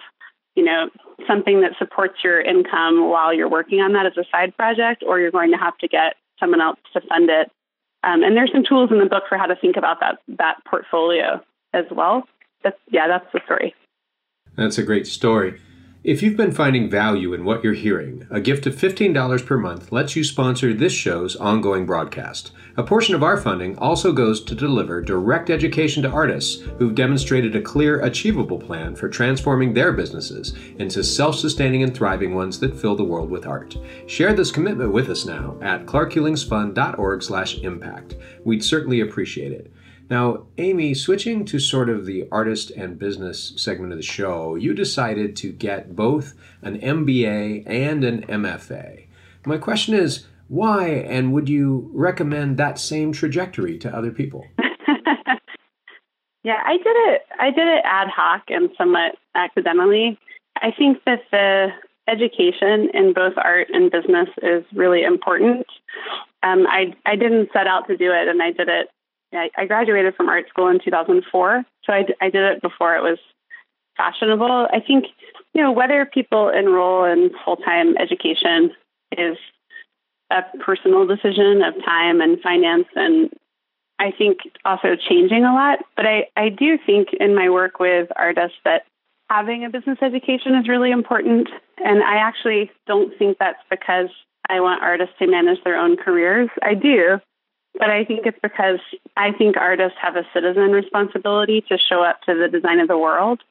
[0.56, 0.90] you know,
[1.28, 5.20] something that supports your income while you're working on that as a side project, or
[5.20, 7.52] you're going to have to get someone else to fund it
[8.04, 10.58] um, and there's some tools in the book for how to think about that that
[10.66, 11.42] portfolio
[11.74, 12.24] as well.
[12.64, 13.76] That's yeah, that's the story.
[14.56, 15.60] That's a great story.
[16.02, 19.92] If you've been finding value in what you're hearing, a gift of $15 per month
[19.92, 22.54] lets you sponsor this show's ongoing broadcast.
[22.78, 27.54] A portion of our funding also goes to deliver direct education to artists who've demonstrated
[27.54, 32.80] a clear, achievable plan for transforming their businesses into self sustaining and thriving ones that
[32.80, 33.76] fill the world with art.
[34.08, 38.16] Share this commitment with us now at clarkhulingsfund.org/slash impact.
[38.46, 39.70] We'd certainly appreciate it.
[40.10, 44.74] Now, Amy, switching to sort of the artist and business segment of the show, you
[44.74, 49.06] decided to get both an MBA and an MFA.
[49.46, 54.48] My question is, why, and would you recommend that same trajectory to other people?
[56.44, 57.22] yeah, I did it.
[57.40, 60.18] I did it ad hoc and somewhat accidentally.
[60.58, 61.68] I think that the
[62.08, 65.68] education in both art and business is really important.
[66.42, 68.90] Um, I I didn't set out to do it, and I did it
[69.34, 73.20] I, graduated from art school in 2004, so I, I did it before it was
[73.96, 74.68] fashionable.
[74.72, 75.06] I think,
[75.54, 78.72] you know, whether people enroll in full time education
[79.18, 79.38] is
[80.32, 83.30] a personal decision of time and finance, and
[84.00, 85.80] I think also changing a lot.
[85.96, 88.84] But I, I do think in my work with artists that
[89.30, 91.50] having a business education is really important.
[91.84, 94.10] And I actually don't think that's because
[94.50, 96.50] I want artists to manage their own careers.
[96.64, 97.20] I do,
[97.80, 98.80] but I think it's because
[99.16, 102.98] I think artists have a citizen responsibility to show up to the design of the
[102.98, 103.42] world.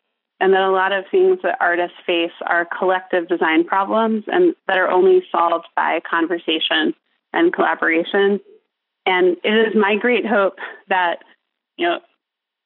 [0.40, 4.78] And that a lot of things that artists face are collective design problems and that
[4.78, 6.94] are only solved by conversation
[7.32, 8.38] and collaboration.
[9.04, 11.24] And it is my great hope that,
[11.76, 11.98] you know,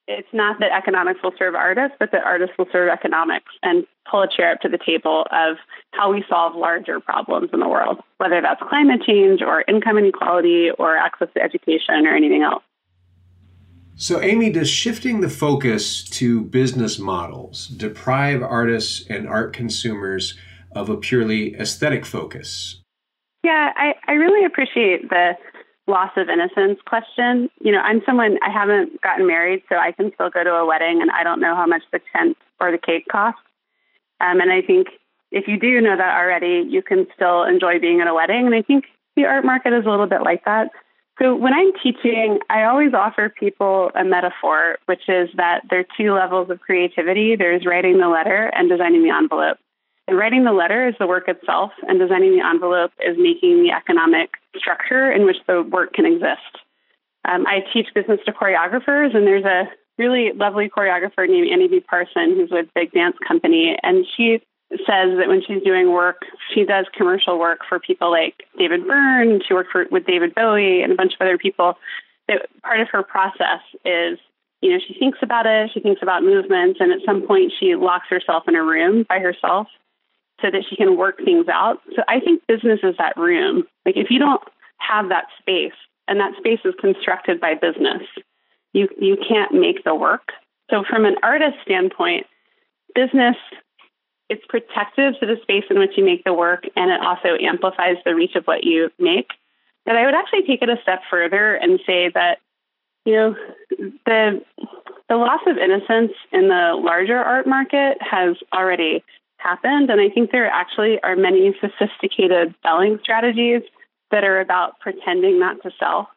[0.09, 4.23] it's not that economics will serve artists, but that artists will serve economics and pull
[4.23, 5.57] a chair up to the table of
[5.93, 10.71] how we solve larger problems in the world, whether that's climate change or income inequality
[10.79, 12.65] or access to education or anything else.
[13.95, 20.35] So, Amy, does shifting the focus to business models deprive artists and art consumers
[20.75, 22.81] of a purely aesthetic focus?
[23.45, 25.33] Yeah, I, I really appreciate the
[25.93, 27.51] loss of innocence question.
[27.61, 30.67] You know, I'm someone I haven't gotten married, so I can still go to a
[30.67, 33.41] wedding and I don't know how much the tent or the cake costs.
[34.21, 34.89] Um, and I think
[35.31, 38.47] if you do know that already, you can still enjoy being at a wedding.
[38.47, 38.85] And I think
[39.17, 40.71] the art market is a little bit like that.
[41.21, 45.97] So when I'm teaching, I always offer people a metaphor, which is that there are
[45.97, 47.37] two levels of creativity.
[47.37, 49.59] There's writing the letter and designing the envelope.
[50.09, 53.71] And writing the letter is the work itself, and designing the envelope is making the
[53.71, 56.59] economic structure in which the work can exist.
[57.25, 61.81] Um, I teach business to choreographers, and there's a really lovely choreographer named Annie B.
[61.81, 66.65] Parson who's with Big Dance Company, and she says that when she's doing work, she
[66.65, 69.41] does commercial work for people like David Byrne.
[69.47, 71.75] She worked for, with David Bowie and a bunch of other people.
[72.27, 74.19] That part of her process is,
[74.63, 77.77] you know, she thinks about it, she thinks about movements, and at some point she
[77.77, 79.69] locks herself in a room by herself
[80.41, 81.81] so that she can work things out.
[81.95, 83.65] So I think business is that room.
[83.87, 84.43] Like if you don't
[84.79, 85.75] have that space,
[86.09, 88.03] and that space is constructed by business,
[88.73, 90.33] you you can't make the work.
[90.71, 92.27] So from an artist standpoint,
[92.95, 93.37] business
[94.29, 97.97] it's protective to the space in which you make the work and it also amplifies
[98.05, 99.29] the reach of what you make.
[99.85, 102.39] But I would actually take it a step further and say that,
[103.05, 103.37] you know,
[104.07, 104.43] the
[105.09, 109.05] the loss of innocence in the larger art market has already
[109.43, 109.91] happened.
[109.91, 113.63] And I think there actually are many sophisticated selling strategies
[114.11, 116.09] that are about pretending not to sell.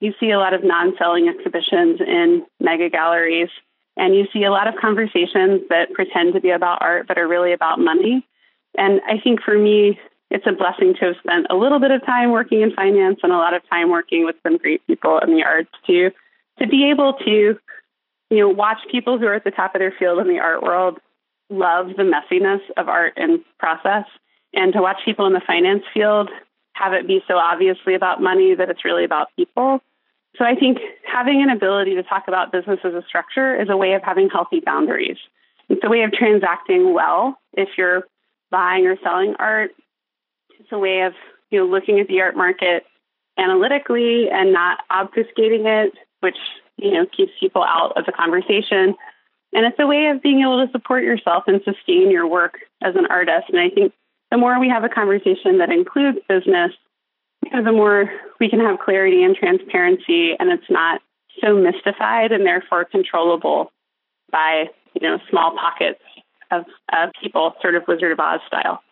[0.00, 3.50] You see a lot of non selling exhibitions in mega galleries
[3.96, 7.28] and you see a lot of conversations that pretend to be about art but are
[7.28, 8.26] really about money.
[8.76, 9.98] And I think for me,
[10.30, 13.32] it's a blessing to have spent a little bit of time working in finance and
[13.32, 16.10] a lot of time working with some great people in the arts to
[16.58, 17.58] to be able to,
[18.30, 20.62] you know, watch people who are at the top of their field in the art
[20.62, 20.98] world
[21.52, 24.04] love the messiness of art and process,
[24.54, 26.30] and to watch people in the finance field
[26.74, 29.80] have it be so obviously about money that it's really about people.
[30.36, 33.76] So I think having an ability to talk about business as a structure is a
[33.76, 35.18] way of having healthy boundaries.
[35.68, 38.04] It's a way of transacting well if you're
[38.50, 39.72] buying or selling art.
[40.58, 41.12] It's a way of
[41.50, 42.84] you know looking at the art market
[43.38, 46.36] analytically and not obfuscating it, which
[46.76, 48.94] you know keeps people out of the conversation.
[49.52, 52.96] And it's a way of being able to support yourself and sustain your work as
[52.96, 53.48] an artist.
[53.48, 53.92] And I think
[54.30, 56.72] the more we have a conversation that includes business,
[57.42, 58.10] the more
[58.40, 61.02] we can have clarity and transparency, and it's not
[61.42, 63.72] so mystified and therefore controllable
[64.30, 66.00] by you know small pockets
[66.50, 68.82] of, of people, sort of Wizard of Oz style.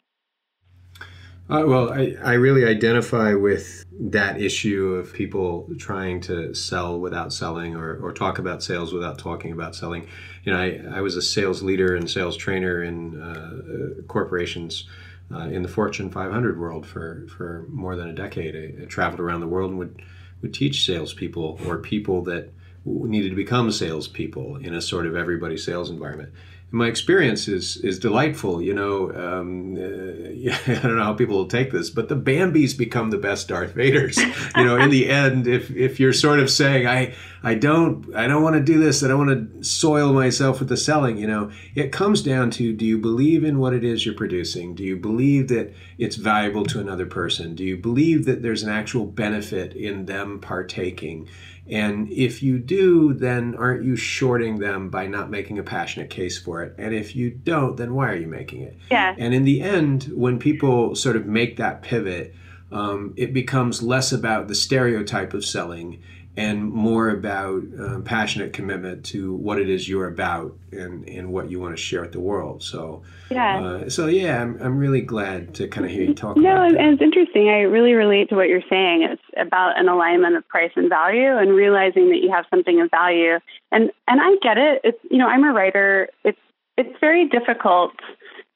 [1.50, 7.32] Uh, well, I, I really identify with that issue of people trying to sell without
[7.32, 10.06] selling or, or talk about sales without talking about selling.
[10.44, 14.88] You know, I, I was a sales leader and sales trainer in uh, corporations
[15.34, 18.54] uh, in the Fortune 500 world for, for more than a decade.
[18.54, 20.02] I, I, traveled around the world and would,
[20.42, 22.52] would teach salespeople or people that
[22.84, 26.32] needed to become salespeople in a sort of everybody sales environment
[26.72, 28.62] my experience is is delightful.
[28.62, 32.76] You know, um, uh, I don't know how people will take this, but the Bambis
[32.76, 34.16] become the best Darth Vaders.
[34.56, 38.26] you know, in the end, if if you're sort of saying, I I don't I
[38.28, 41.16] don't want to do this, I don't want to soil myself with the selling.
[41.16, 44.74] You know, it comes down to do you believe in what it is you're producing?
[44.74, 47.54] Do you believe that it's valuable to another person?
[47.54, 51.28] Do you believe that there's an actual benefit in them partaking?
[51.68, 56.38] And if you do, then aren't you shorting them by not making a passionate case
[56.38, 56.74] for it?
[56.78, 58.76] And if you don't, then why are you making it?
[58.90, 59.14] Yeah.
[59.16, 62.34] And in the end, when people sort of make that pivot,
[62.72, 66.02] um, it becomes less about the stereotype of selling
[66.36, 71.50] and more about um, passionate commitment to what it is you're about and, and what
[71.50, 72.62] you want to share with the world.
[72.62, 73.60] So, yeah.
[73.60, 76.36] Uh, so yeah, I'm, I'm really glad to kind of hear you talk.
[76.50, 77.48] No, and it's interesting.
[77.48, 79.02] I really relate to what you're saying.
[79.02, 82.90] It's about an alignment of price and value, and realizing that you have something of
[82.90, 83.38] value.
[83.72, 84.80] And and I get it.
[84.84, 86.08] It's you know I'm a writer.
[86.24, 86.38] It's
[86.76, 87.92] it's very difficult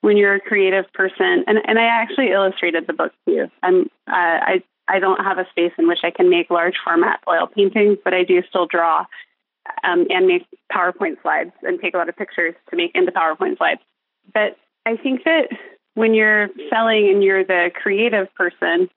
[0.01, 1.45] when you're a creative person.
[1.47, 3.47] And and I actually illustrated the book too.
[3.63, 7.21] I'm uh, I I don't have a space in which I can make large format
[7.29, 9.07] oil paintings, but I do still draw
[9.83, 13.57] um, and make PowerPoint slides and take a lot of pictures to make into PowerPoint
[13.59, 13.81] slides.
[14.33, 15.49] But I think that
[15.95, 18.91] when you're selling and you're the creative person,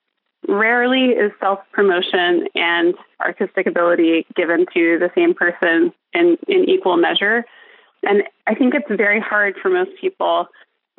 [0.47, 6.97] rarely is self promotion and artistic ability given to the same person in, in equal
[6.97, 7.45] measure.
[8.03, 10.47] And I think it's very hard for most people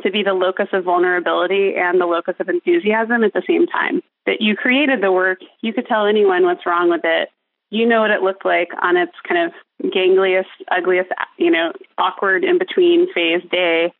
[0.02, 4.02] to be the locus of vulnerability and the locus of enthusiasm at the same time.
[4.26, 7.30] That you created the work, you could tell anyone what's wrong with it.
[7.70, 12.44] You know what it looked like on its kind of gangliest, ugliest, you know, awkward
[12.44, 13.92] in between phase day.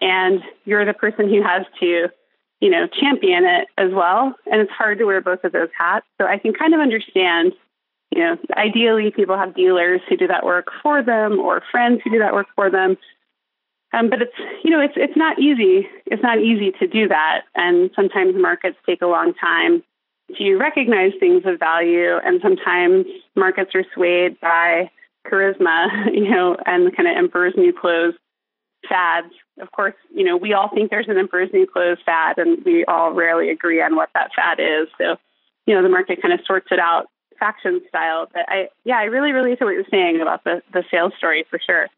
[0.00, 2.08] And you're the person who has to,
[2.60, 4.34] you know, champion it as well.
[4.50, 6.06] And it's hard to wear both of those hats.
[6.20, 7.52] So I can kind of understand,
[8.14, 12.10] you know, ideally people have dealers who do that work for them or friends who
[12.10, 12.96] do that work for them
[13.92, 14.32] um, but it's
[14.64, 15.88] you know it's it's not easy.
[16.06, 19.82] It's not easy to do that, and sometimes markets take a long time
[20.36, 22.16] to recognize things of value?
[22.24, 24.90] And sometimes markets are swayed by
[25.26, 28.14] charisma, you know, and kind of emperor's new clothes
[28.88, 29.32] fads.
[29.60, 32.84] Of course, you know, we all think there's an emperor's new clothes fad, and we
[32.84, 34.88] all rarely agree on what that fad is.
[34.98, 35.16] So,
[35.66, 37.06] you know, the market kind of sorts it out
[37.40, 38.28] faction style.
[38.32, 41.44] But I, yeah, I really relate to what you're saying about the the sales story
[41.50, 41.88] for sure.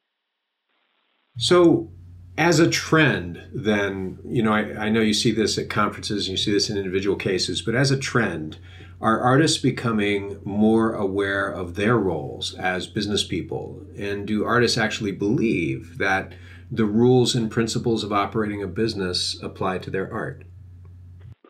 [1.37, 1.91] So,
[2.37, 6.33] as a trend, then, you know, I, I know you see this at conferences and
[6.33, 8.59] you see this in individual cases, but as a trend,
[9.01, 13.83] are artists becoming more aware of their roles as business people?
[13.99, 16.35] And do artists actually believe that
[16.71, 20.45] the rules and principles of operating a business apply to their art?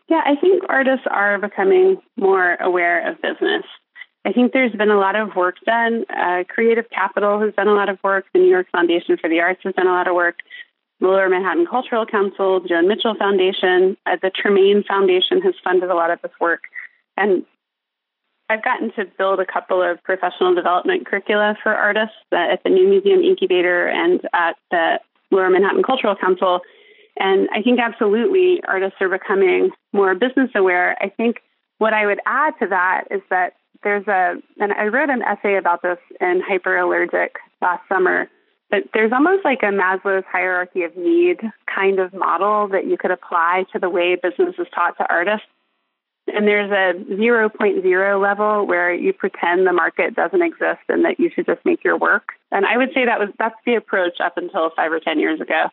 [0.09, 3.63] Yeah, I think artists are becoming more aware of business.
[4.23, 6.05] I think there's been a lot of work done.
[6.09, 8.25] Uh, Creative Capital has done a lot of work.
[8.33, 10.37] The New York Foundation for the Arts has done a lot of work.
[10.99, 15.95] The Lower Manhattan Cultural Council, Joan Mitchell Foundation, uh, the Tremaine Foundation has funded a
[15.95, 16.65] lot of this work.
[17.17, 17.45] And
[18.49, 22.87] I've gotten to build a couple of professional development curricula for artists at the New
[22.87, 24.99] Museum Incubator and at the
[25.31, 26.59] Lower Manhattan Cultural Council.
[27.17, 30.97] And I think absolutely artists are becoming more business aware.
[31.01, 31.37] I think
[31.77, 33.53] what I would add to that is that
[33.83, 38.29] there's a, and I wrote an essay about this in Hyperallergic last summer
[38.71, 43.11] but there's almost like a Maslow's hierarchy of need kind of model that you could
[43.11, 45.45] apply to the way business is taught to artists.
[46.27, 51.29] And there's a 0.0 level where you pretend the market doesn't exist and that you
[51.35, 52.29] should just make your work.
[52.49, 55.41] And I would say that was that's the approach up until five or ten years
[55.41, 55.65] ago.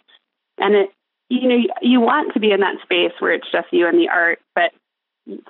[0.58, 0.90] And it,
[1.28, 4.08] you know, you want to be in that space where it's just you and the
[4.08, 4.72] art, but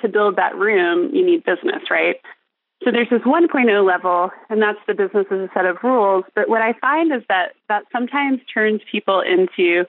[0.03, 2.17] to build that room, you need business, right?
[2.85, 6.25] So there's this 1.0 level, and that's the business as a set of rules.
[6.35, 9.85] But what I find is that that sometimes turns people into,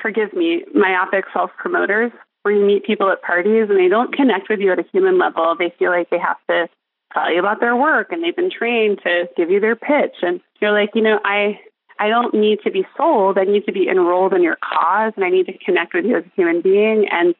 [0.00, 4.50] forgive me, myopic self promoters, where you meet people at parties and they don't connect
[4.50, 5.56] with you at a human level.
[5.58, 6.68] They feel like they have to
[7.14, 10.16] tell you about their work and they've been trained to give you their pitch.
[10.22, 11.60] And you're like, you know, I
[11.98, 13.38] I don't need to be sold.
[13.38, 16.18] I need to be enrolled in your cause and I need to connect with you
[16.18, 17.06] as a human being.
[17.10, 17.34] And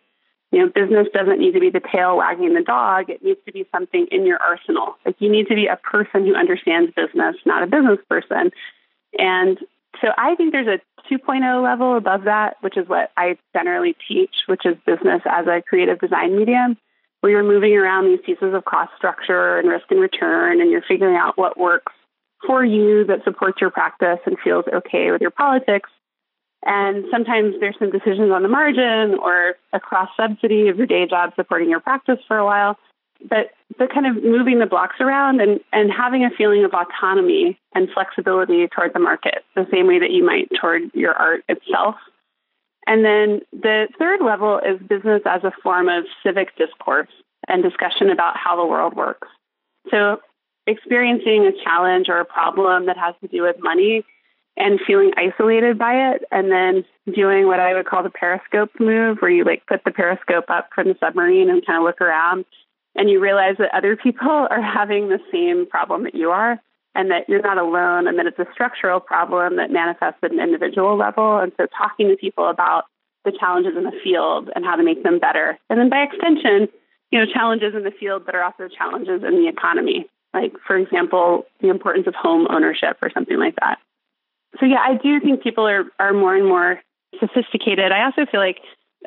[0.53, 3.09] you know, business doesn't need to be the tail wagging the dog.
[3.09, 4.96] It needs to be something in your arsenal.
[5.05, 8.50] Like you need to be a person who understands business, not a business person.
[9.18, 9.59] And
[10.03, 10.80] so I think there's a
[11.12, 15.62] 2.0 level above that, which is what I generally teach, which is business as a
[15.66, 16.76] creative design medium,
[17.20, 20.82] where you're moving around these pieces of cost structure and risk and return, and you're
[20.86, 21.92] figuring out what works
[22.46, 25.88] for you that supports your practice and feels okay with your politics
[26.64, 31.06] and sometimes there's some decisions on the margin or a cross subsidy of your day
[31.06, 32.78] job supporting your practice for a while.
[33.28, 37.58] But the kind of moving the blocks around and, and having a feeling of autonomy
[37.74, 41.96] and flexibility toward the market, the same way that you might toward your art itself.
[42.86, 47.10] And then the third level is business as a form of civic discourse
[47.48, 49.28] and discussion about how the world works.
[49.90, 50.20] So
[50.66, 54.04] experiencing a challenge or a problem that has to do with money
[54.57, 56.84] and feeling isolated by it and then
[57.14, 60.68] doing what I would call the periscope move where you like put the periscope up
[60.74, 62.44] from the submarine and kind of look around
[62.94, 66.61] and you realize that other people are having the same problem that you are
[66.94, 70.40] and that you're not alone and that it's a structural problem that manifests at an
[70.40, 71.38] individual level.
[71.38, 72.84] And so talking to people about
[73.24, 76.68] the challenges in the field and how to make them better and then by extension
[77.12, 80.07] you know challenges in the field that are also challenges in the economy.
[80.34, 83.78] Like for example the importance of home ownership or something like that
[84.61, 86.80] so yeah, I do think people are are more and more
[87.20, 87.92] sophisticated.
[87.92, 88.59] I also feel like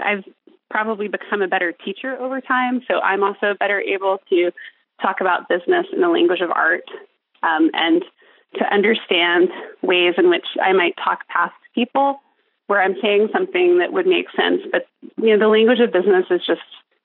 [0.04, 0.24] I've
[0.70, 4.52] probably become a better teacher over time, so I'm also better able to
[5.02, 6.84] talk about business in the language of art
[7.43, 8.04] um, and
[8.56, 9.50] to understand
[9.82, 12.20] ways in which I might talk past people
[12.68, 14.88] where I'm saying something that would make sense, but
[15.18, 16.62] you know the language of business is just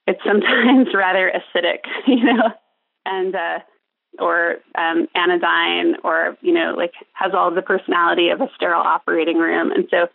[0.06, 2.52] it's sometimes rather acidic, you know,
[3.04, 3.58] and uh,
[4.18, 9.38] or um, anodyne or you know like has all the personality of a sterile operating
[9.38, 10.08] room and so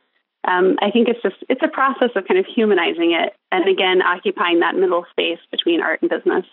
[0.48, 4.02] um, i think it's just it's a process of kind of humanizing it and again
[4.02, 6.46] occupying that middle space between art and business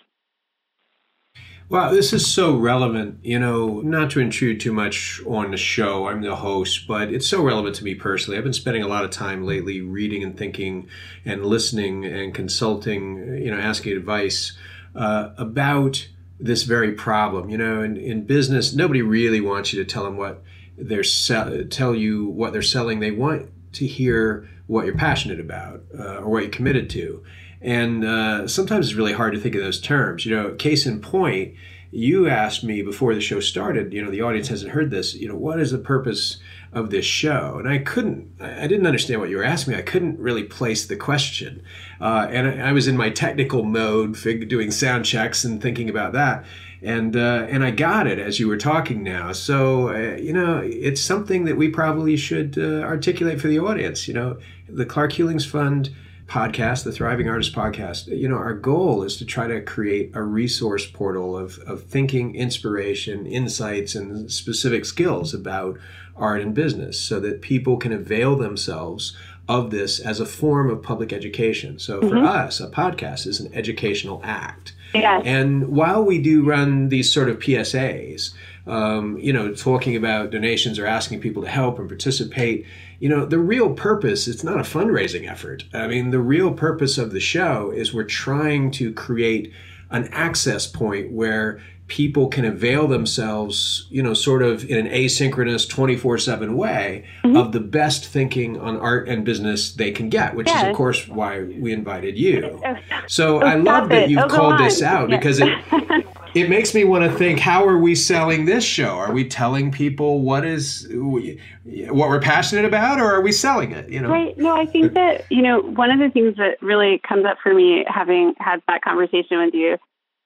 [1.72, 3.20] Wow, this is so relevant.
[3.22, 7.26] You know, not to intrude too much on the show, I'm the host, but it's
[7.26, 8.36] so relevant to me personally.
[8.36, 10.86] I've been spending a lot of time lately reading and thinking
[11.24, 14.52] and listening and consulting, you know, asking advice
[14.94, 16.08] uh, about
[16.42, 17.48] this very problem.
[17.48, 20.42] You know, in, in business, nobody really wants you to tell them what
[20.76, 23.00] they're sell, tell you what they're selling.
[23.00, 27.22] They want to hear what you're passionate about uh, or what you're committed to.
[27.60, 30.26] And uh, sometimes it's really hard to think of those terms.
[30.26, 31.54] You know, case in point,
[31.92, 35.28] you asked me before the show started, you know, the audience hasn't heard this, you
[35.28, 36.38] know, what is the purpose
[36.72, 37.56] of this show?
[37.58, 39.78] And I couldn't, I didn't understand what you were asking me.
[39.78, 41.62] I couldn't really place the question.
[42.00, 44.16] Uh, and I, I, was in my technical mode,
[44.48, 46.44] doing sound checks and thinking about that.
[46.82, 49.32] And, uh, and I got it as you were talking now.
[49.32, 54.08] So, uh, you know, it's something that we probably should uh, articulate for the audience.
[54.08, 55.90] You know, the Clark Hulings Fund
[56.32, 60.22] podcast, the Thriving Artist podcast, you know, our goal is to try to create a
[60.22, 65.78] resource portal of, of thinking, inspiration, insights, and specific skills about
[66.16, 69.14] art and business so that people can avail themselves
[69.46, 71.78] of this as a form of public education.
[71.78, 72.24] So for mm-hmm.
[72.24, 74.72] us, a podcast is an educational act.
[74.94, 75.24] Yes.
[75.26, 78.32] And while we do run these sort of PSAs,
[78.66, 82.64] um, you know, talking about donations or asking people to help and participate,
[83.00, 85.64] you know, the real purpose, it's not a fundraising effort.
[85.74, 89.52] I mean, the real purpose of the show is we're trying to create
[89.90, 95.68] an access point where people can avail themselves, you know, sort of in an asynchronous
[95.68, 97.36] 24 7 way mm-hmm.
[97.36, 100.62] of the best thinking on art and business they can get, which yes.
[100.62, 102.60] is, of course, why we invited you.
[102.72, 102.76] Oh,
[103.08, 105.18] so oh, I love that you've oh, called this out yes.
[105.18, 106.06] because it.
[106.34, 108.96] it makes me want to think how are we selling this show?
[108.96, 113.88] Are we telling people what is what we're passionate about or are we selling it
[113.88, 114.08] you know?
[114.08, 114.36] Right.
[114.38, 117.54] No i think that you know one of the things that really comes up for
[117.54, 119.76] me having had that conversation with you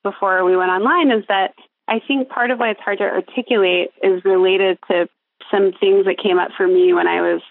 [0.03, 1.55] before we went online is that
[1.89, 5.09] i think part of why it's hard to articulate is related to
[5.51, 7.43] some things that came up for me when i was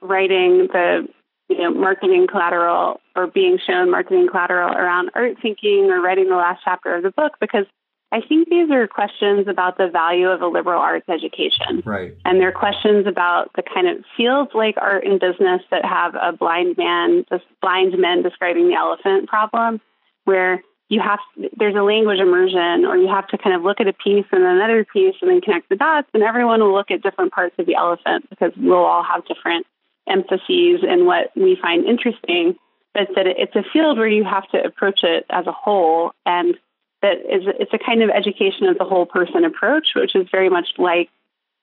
[0.00, 1.08] writing the
[1.48, 6.36] you know marketing collateral or being shown marketing collateral around art thinking or writing the
[6.36, 7.66] last chapter of the book because
[8.12, 11.82] I think these are questions about the value of a liberal arts education.
[11.84, 12.14] Right.
[12.26, 16.32] And they're questions about the kind of fields like art and business that have a
[16.32, 19.80] blind man, this blind men describing the elephant problem,
[20.24, 21.20] where you have
[21.56, 24.44] there's a language immersion or you have to kind of look at a piece and
[24.44, 27.64] another piece and then connect the dots and everyone will look at different parts of
[27.64, 29.66] the elephant because we'll all have different
[30.06, 32.56] emphases and what we find interesting
[32.92, 36.58] but that it's a field where you have to approach it as a whole and
[37.02, 40.48] that is it's a kind of education of the whole person approach, which is very
[40.48, 41.10] much like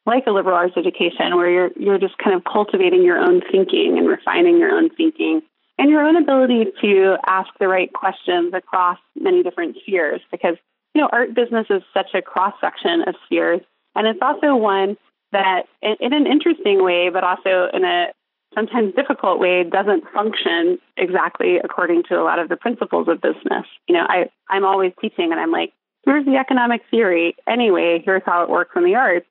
[0.06, 3.98] like a liberal arts education, where you're you're just kind of cultivating your own thinking
[3.98, 5.42] and refining your own thinking
[5.78, 10.22] and your own ability to ask the right questions across many different spheres.
[10.32, 10.58] Because
[10.94, 13.62] you know, art business is such a cross section of spheres,
[13.96, 14.98] and it's also one
[15.32, 18.08] that, in, in an interesting way, but also in a
[18.60, 23.66] sometimes difficult way doesn't function exactly according to a lot of the principles of business.
[23.88, 25.74] You know, I, I'm always teaching and I'm like,
[26.06, 27.36] here's the economic theory.
[27.48, 29.28] Anyway, here's how it works in the arts.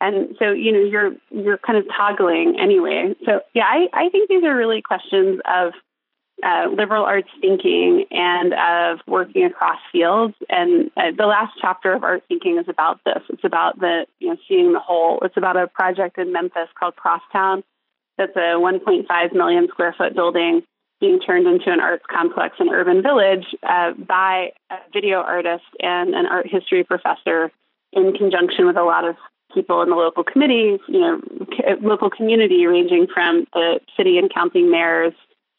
[0.00, 3.14] And so, you know, you're you're kind of toggling anyway.
[3.24, 5.72] So yeah, I, I think these are really questions of
[6.40, 10.34] uh, liberal arts thinking and of working across fields.
[10.48, 13.22] And uh, the last chapter of art thinking is about this.
[13.28, 15.18] It's about the you know seeing the whole.
[15.22, 17.64] It's about a project in Memphis called Crosstown,
[18.18, 20.62] that's a 1.5 million square foot building
[21.00, 26.14] being turned into an arts complex and urban village uh, by a video artist and
[26.14, 27.52] an art history professor
[27.92, 29.16] in conjunction with a lot of
[29.54, 31.20] people in the local committees, you know,
[31.80, 35.14] local community ranging from the city and county mayors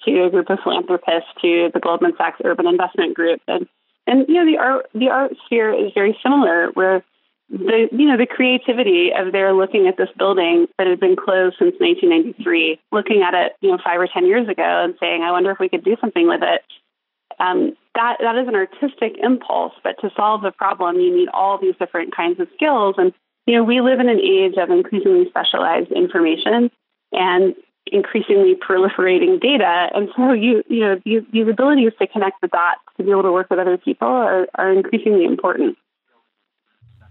[0.05, 3.41] to a group of philanthropists to the Goldman Sachs Urban Investment Group.
[3.47, 3.68] And,
[4.05, 7.03] and you know, the art, the art sphere is very similar where
[7.49, 11.55] the you know the creativity of their looking at this building that had been closed
[11.57, 15.31] since 1993, looking at it you know five or ten years ago and saying, I
[15.31, 16.61] wonder if we could do something with it.
[17.39, 21.57] Um, that that is an artistic impulse, but to solve the problem, you need all
[21.57, 22.95] these different kinds of skills.
[22.97, 23.13] And
[23.47, 26.69] you know, we live in an age of increasingly specialized information
[27.11, 27.55] and
[27.87, 32.81] increasingly proliferating data, and so you you know these, these abilities to connect the dots
[32.97, 35.77] to be able to work with other people are, are increasingly important.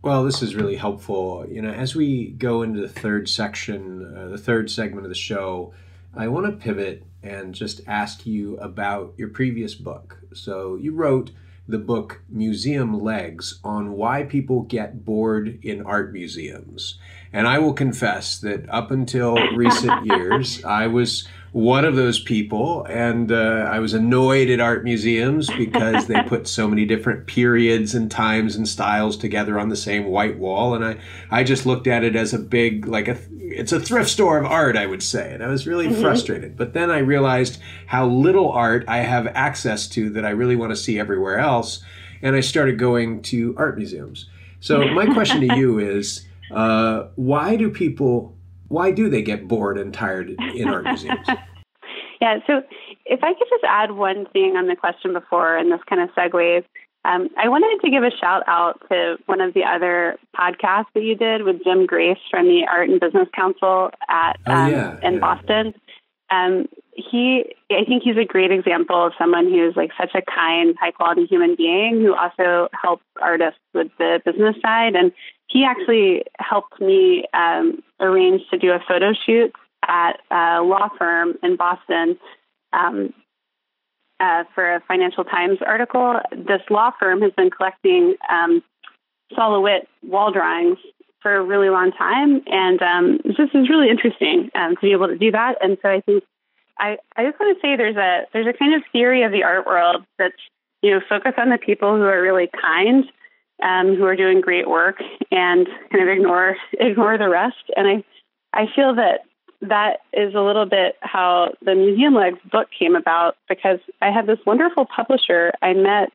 [0.01, 1.45] Well, this is really helpful.
[1.49, 5.17] You know, as we go into the third section, uh, the third segment of the
[5.17, 5.73] show,
[6.15, 10.19] I want to pivot and just ask you about your previous book.
[10.33, 11.33] So, you wrote
[11.67, 16.99] the book Museum Legs on why people get bored in art museums.
[17.33, 22.85] And I will confess that up until recent years, I was one of those people,
[22.85, 27.95] and uh, I was annoyed at art museums because they put so many different periods
[27.95, 30.99] and times and styles together on the same white wall, and I,
[31.31, 33.19] I just looked at it as a big like a
[33.51, 36.01] it's a thrift store of art, I would say, and I was really mm-hmm.
[36.01, 36.57] frustrated.
[36.57, 40.71] But then I realized how little art I have access to that I really want
[40.71, 41.83] to see everywhere else,
[42.21, 44.29] and I started going to art museums.
[44.61, 48.37] So my question to you is, uh, why do people
[48.69, 51.27] why do they get bored and tired in art museums?
[52.21, 52.63] yeah, so
[53.07, 56.11] if I could just add one thing on the question before, and this kind of
[56.11, 56.65] segues,
[57.05, 61.03] Um, I wanted to give a shout out to one of the other podcasts that
[61.03, 64.99] you did with Jim Grace from the Art and Business Council at oh, um, yeah,
[65.03, 65.21] in yeah.
[65.21, 65.75] Boston.
[66.31, 70.21] Um, he, I think he's a great example of someone who is like such a
[70.21, 74.95] kind, high quality human being who also helps artists with the business side.
[74.95, 75.13] And
[75.49, 79.53] he actually helped me um, arrange to do a photo shoot
[79.87, 82.19] at a law firm in Boston
[82.73, 83.13] um,
[84.21, 86.21] uh, for a Financial Times article.
[86.33, 88.63] This law firm has been collecting um,
[89.35, 90.79] Sol LeWitt wall drawings
[91.23, 95.09] for a really long time, and um, this is really interesting um, to be able
[95.09, 95.57] to do that.
[95.61, 96.25] And so I think
[96.79, 99.43] I, I just want to say there's a there's a kind of theory of the
[99.43, 100.37] art world that's
[100.83, 103.05] you know focus on the people who are really kind,
[103.63, 104.97] um, who are doing great work,
[105.31, 107.71] and kind of ignore ignore the rest.
[107.77, 108.05] And I
[108.53, 109.21] I feel that
[109.61, 114.27] that is a little bit how the Museum Legs book came about because I had
[114.27, 116.13] this wonderful publisher I met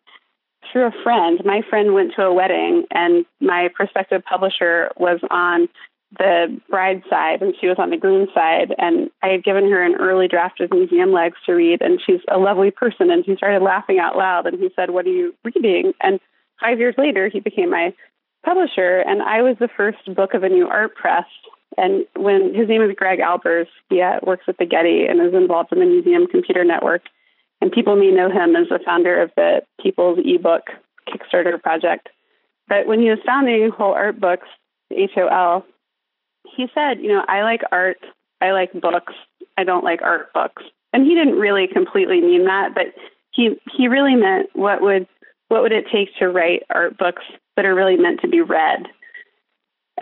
[0.71, 1.41] through a friend.
[1.43, 5.67] My friend went to a wedding, and my prospective publisher was on
[6.17, 8.73] the bride side and she was on the groom side.
[8.77, 12.21] And I had given her an early draft of Museum Legs to read, and she's
[12.29, 13.09] a lovely person.
[13.09, 15.93] And she started laughing out loud, and he said, What are you reading?
[16.01, 16.19] And
[16.63, 17.93] five years later, he became my
[18.45, 21.25] publisher, and I was the first book of a new art press
[21.77, 25.33] and when his name is Greg Albers, he uh, works at the Getty and is
[25.33, 27.03] involved in the Museum Computer Network.
[27.61, 30.61] And people may know him as the founder of the People's eBook
[31.07, 32.09] Kickstarter project.
[32.67, 34.47] But when he was founding Hol Art Books,
[34.91, 35.65] HOL,
[36.55, 37.97] he said, you know, I like art,
[38.41, 39.13] I like books,
[39.57, 40.63] I don't like art books.
[40.91, 42.93] And he didn't really completely mean that, but
[43.31, 45.07] he he really meant what would
[45.49, 47.23] what would it take to write art books
[47.55, 48.87] that are really meant to be read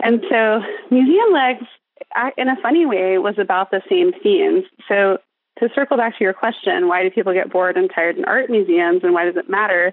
[0.00, 1.66] and so Museum Legs,
[2.36, 4.64] in a funny way, was about the same themes.
[4.88, 5.18] So
[5.58, 8.48] to circle back to your question, why do people get bored and tired in art
[8.48, 9.92] museums and why does it matter?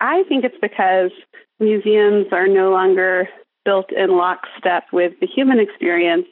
[0.00, 1.10] I think it's because
[1.58, 3.28] museums are no longer
[3.64, 6.26] built in lockstep with the human experience.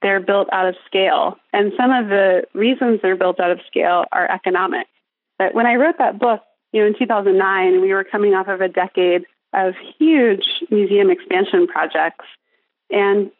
[0.00, 1.36] They're built out of scale.
[1.52, 4.86] And some of the reasons they're built out of scale are economic.
[5.38, 6.40] But when I wrote that book,
[6.74, 11.68] you know, in 2009, we were coming off of a decade of huge museum expansion
[11.68, 12.24] projects.
[12.90, 13.30] And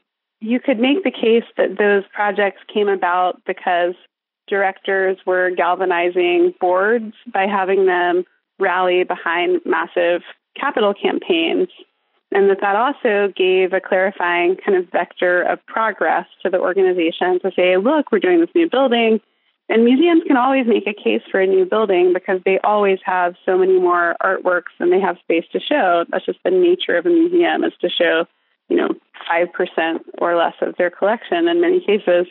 [0.41, 3.95] you could make the case that those projects came about because
[4.47, 8.25] directors were galvanizing boards by having them
[8.61, 10.23] rally behind massive
[10.57, 11.71] capital campaigns.
[12.31, 17.41] And that that also gave a clarifying kind of vector of progress to the organization
[17.41, 19.21] to say, look, we're doing this new building.
[19.69, 23.35] And museums can always make a case for a new building because they always have
[23.47, 26.05] so many more artworks than they have space to show.
[26.11, 28.27] That's just the nature of a museum is to show,
[28.69, 28.89] you know,
[29.31, 32.27] 5% or less of their collection in many cases.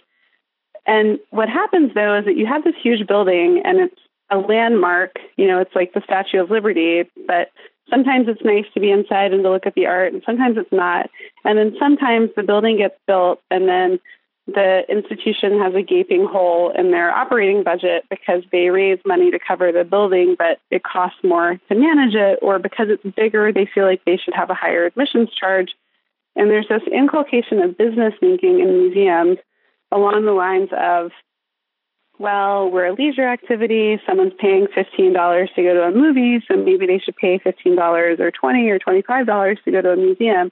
[0.85, 5.17] And what happens though is that you have this huge building and it's a landmark,
[5.35, 7.49] you know, it's like the Statue of Liberty, but
[7.89, 10.71] sometimes it's nice to be inside and to look at the art and sometimes it's
[10.71, 11.09] not.
[11.45, 13.99] And then sometimes the building gets built and then
[14.47, 19.39] the institution has a gaping hole in their operating budget because they raise money to
[19.39, 23.69] cover the building, but it costs more to manage it, or because it's bigger, they
[23.73, 25.71] feel like they should have a higher admissions charge.
[26.35, 29.37] And there's this inculcation of business thinking in museums
[29.91, 31.11] along the lines of,
[32.19, 33.99] well, we're a leisure activity.
[34.05, 38.31] Someone's paying $15 to go to a movie, so maybe they should pay $15 or
[38.31, 40.51] $20 or $25 to go to a museum.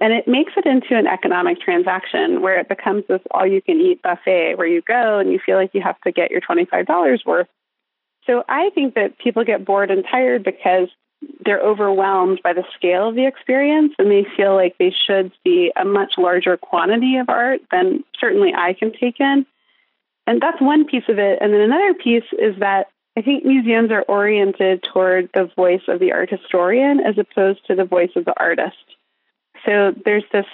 [0.00, 3.80] And it makes it into an economic transaction where it becomes this all you can
[3.80, 7.24] eat buffet where you go and you feel like you have to get your $25
[7.24, 7.46] worth.
[8.26, 10.88] So I think that people get bored and tired because
[11.44, 15.72] they're overwhelmed by the scale of the experience and they feel like they should see
[15.76, 19.46] a much larger quantity of art than certainly I can take in.
[20.26, 21.38] And that's one piece of it.
[21.40, 26.00] And then another piece is that I think museums are oriented toward the voice of
[26.00, 28.76] the art historian as opposed to the voice of the artist.
[29.64, 30.46] So there's this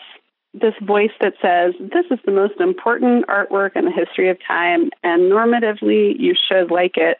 [0.52, 4.90] this voice that says this is the most important artwork in the history of time,
[5.02, 7.18] and normatively you should like it.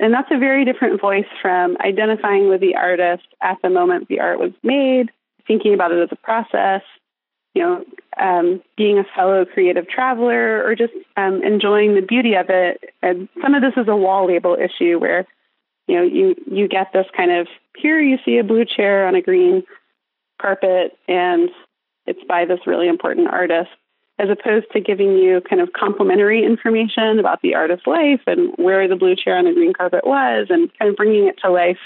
[0.00, 4.20] And that's a very different voice from identifying with the artist at the moment the
[4.20, 5.10] art was made,
[5.46, 6.82] thinking about it as a process,
[7.54, 7.84] you know,
[8.18, 12.82] um, being a fellow creative traveler, or just um, enjoying the beauty of it.
[13.02, 15.26] And some of this is a wall label issue where,
[15.86, 17.46] you know, you you get this kind of
[17.76, 19.64] here you see a blue chair on a green
[20.44, 21.48] carpet and
[22.06, 23.70] it's by this really important artist,
[24.18, 28.86] as opposed to giving you kind of complimentary information about the artist's life and where
[28.86, 31.78] the blue chair on the green carpet was and kind of bringing it to life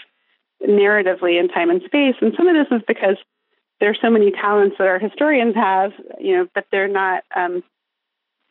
[0.63, 2.17] narratively in time and space.
[2.21, 3.17] And some of this is because
[3.81, 7.63] there's so many talents that our historians have, you know, but they're not um,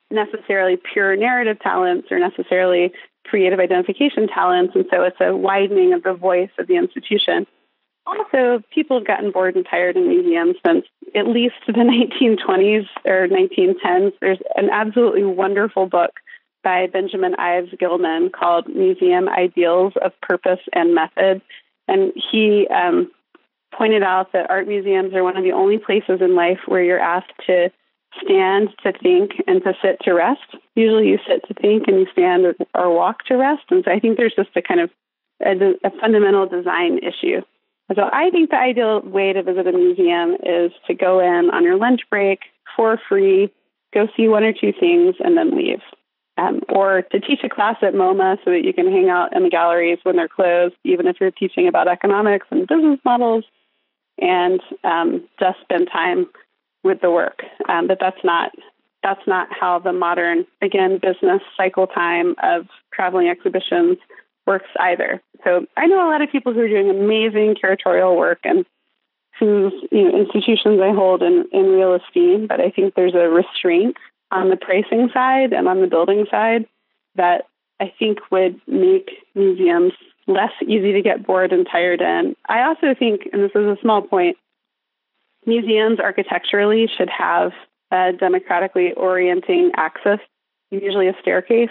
[0.09, 2.93] necessarily pure narrative talents or necessarily
[3.25, 4.73] creative identification talents.
[4.73, 7.45] And so it's a widening of the voice of the institution.
[8.07, 13.27] Also, people have gotten bored and tired in museums since at least the 1920s or
[13.27, 14.13] 1910s.
[14.21, 16.11] There's an absolutely wonderful book
[16.63, 21.41] by Benjamin Ives Gilman called Museum Ideals of Purpose and Method.
[21.89, 23.11] And he um,
[23.77, 26.99] pointed out that art museums are one of the only places in life where you're
[26.99, 27.69] asked to
[28.23, 30.55] stand to think and to sit to rest.
[30.75, 33.63] Usually you sit to think and you stand or, walk to rest.
[33.69, 34.89] And so I think there's just a kind of
[35.45, 37.41] a, a fundamental design issue.
[37.95, 41.63] So I think the ideal way to visit a museum is to go in on
[41.63, 42.39] your lunch break
[42.75, 43.51] for free,
[43.93, 45.81] go see one or two things, and then leave.
[46.37, 49.43] Um, or to teach a class at MoMA so that you can hang out in
[49.43, 53.43] the galleries when they're closed, even if you're teaching about economics and business models,
[54.19, 56.27] and um, just spend time
[56.83, 57.41] with the work.
[57.67, 58.51] Um, but that's not
[59.01, 63.97] that's not how the modern again business cycle time of traveling exhibitions
[64.45, 65.21] works either.
[65.43, 68.65] So I know a lot of people who are doing amazing curatorial work and
[69.39, 73.29] whose you know, institutions I hold in, in real esteem, but I think there's a
[73.29, 73.97] restraint
[74.31, 76.65] on the pricing side and on the building side
[77.15, 77.45] that
[77.79, 79.93] I think would make museums
[80.25, 82.35] less easy to get bored and tired in.
[82.47, 84.37] I also think, and this is a small point,
[85.45, 87.53] museums architecturally should have
[87.91, 90.19] a democratically orienting access,
[90.71, 91.69] usually a staircase.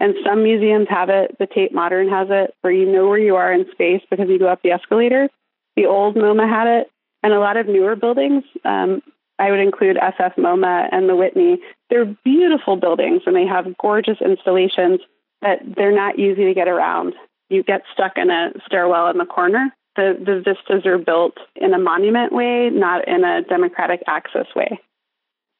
[0.00, 1.36] And some museums have it.
[1.38, 4.38] The Tate Modern has it, where you know where you are in space because you
[4.38, 5.28] go up the escalator.
[5.76, 6.90] The old MoMA had it,
[7.22, 8.44] and a lot of newer buildings.
[8.64, 9.02] Um,
[9.38, 11.60] I would include SF MoMA and the Whitney.
[11.88, 15.00] They're beautiful buildings and they have gorgeous installations,
[15.40, 17.14] but they're not easy to get around.
[17.48, 19.74] You get stuck in a stairwell in the corner.
[19.96, 24.78] The, the vistas are built in a monument way, not in a democratic access way.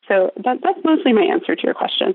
[0.07, 2.15] So that, that's mostly my answer to your question.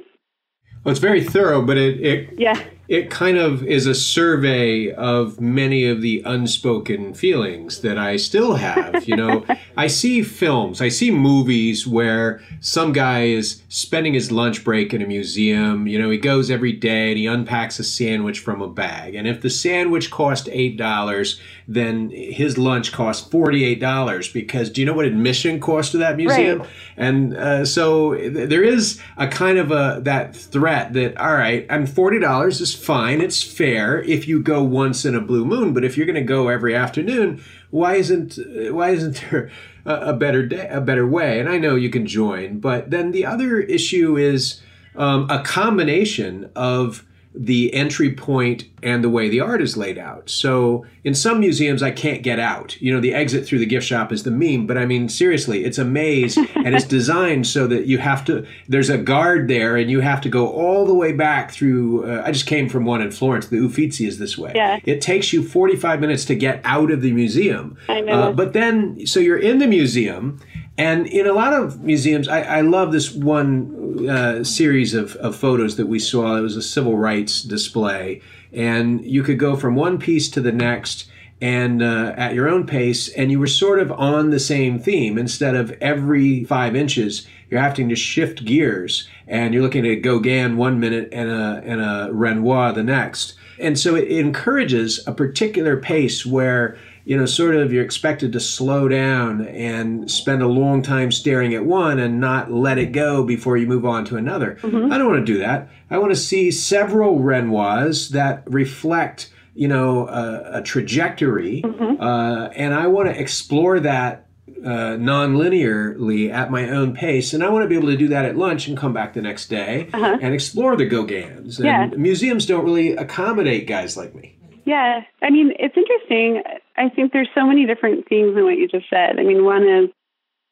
[0.85, 5.41] Well, it's very thorough, but it, it yeah it kind of is a survey of
[5.41, 9.07] many of the unspoken feelings that I still have.
[9.07, 9.45] You know,
[9.77, 15.01] I see films, I see movies where some guy is spending his lunch break in
[15.01, 15.87] a museum.
[15.87, 19.15] You know, he goes every day and he unpacks a sandwich from a bag.
[19.15, 24.93] And if the sandwich cost $8, then his lunch cost $48 because do you know
[24.93, 26.59] what admission cost to that museum?
[26.59, 26.69] Right.
[26.97, 31.87] And uh, so there is a kind of a that threat that, all right, I'm
[31.87, 33.21] $40 is fine.
[33.21, 36.21] It's fair if you go once in a blue moon, but if you're going to
[36.21, 38.37] go every afternoon, why isn't
[38.71, 39.51] why isn't there
[39.85, 41.39] a, a, better day, a better way?
[41.39, 44.61] And I know you can join, but then the other issue is
[44.95, 47.05] um, a combination of
[47.37, 50.29] the entry point and the way the art is laid out.
[50.29, 52.79] So in some museums, I can't get out.
[52.81, 55.65] You know, the exit through the gift shop is the meme, but I mean, seriously,
[55.65, 59.75] it's a maze and it's designed so that you have to, there's a guard there
[59.75, 62.05] and you have to go all the way back through.
[62.09, 63.47] Uh, I just came from one in Florence.
[63.47, 64.53] The Uffizi is this way.
[64.55, 64.79] Yeah.
[64.85, 67.77] It takes you 45 minutes to get out of the museum.
[67.89, 68.13] I know.
[68.13, 70.39] Uh, but then, so you're in the museum
[70.77, 75.35] and in a lot of museums, I, I love this one uh, series of, of
[75.35, 76.35] photos that we saw.
[76.35, 78.21] It was a civil rights display.
[78.51, 81.09] And you could go from one piece to the next
[81.41, 85.17] and uh, at your own pace, and you were sort of on the same theme.
[85.17, 90.55] Instead of every five inches, you're having to shift gears, and you're looking at Gauguin
[90.55, 93.33] one minute and a, and a Renoir the next.
[93.59, 98.39] And so it encourages a particular pace where you know, sort of you're expected to
[98.39, 103.23] slow down and spend a long time staring at one and not let it go
[103.23, 104.57] before you move on to another.
[104.61, 104.91] Mm-hmm.
[104.91, 105.69] I don't want to do that.
[105.91, 112.01] I want to see several Renoirs that reflect, you know, a, a trajectory, mm-hmm.
[112.01, 114.25] uh, and I want to explore that
[114.65, 118.25] uh, non-linearly at my own pace, and I want to be able to do that
[118.25, 120.17] at lunch and come back the next day uh-huh.
[120.23, 121.59] and explore the Gauguins.
[121.59, 121.85] And yeah.
[121.97, 124.35] museums don't really accommodate guys like me.
[124.65, 126.41] Yeah, I mean, it's interesting.
[126.77, 129.19] I think there's so many different things in what you just said.
[129.19, 129.89] I mean, one is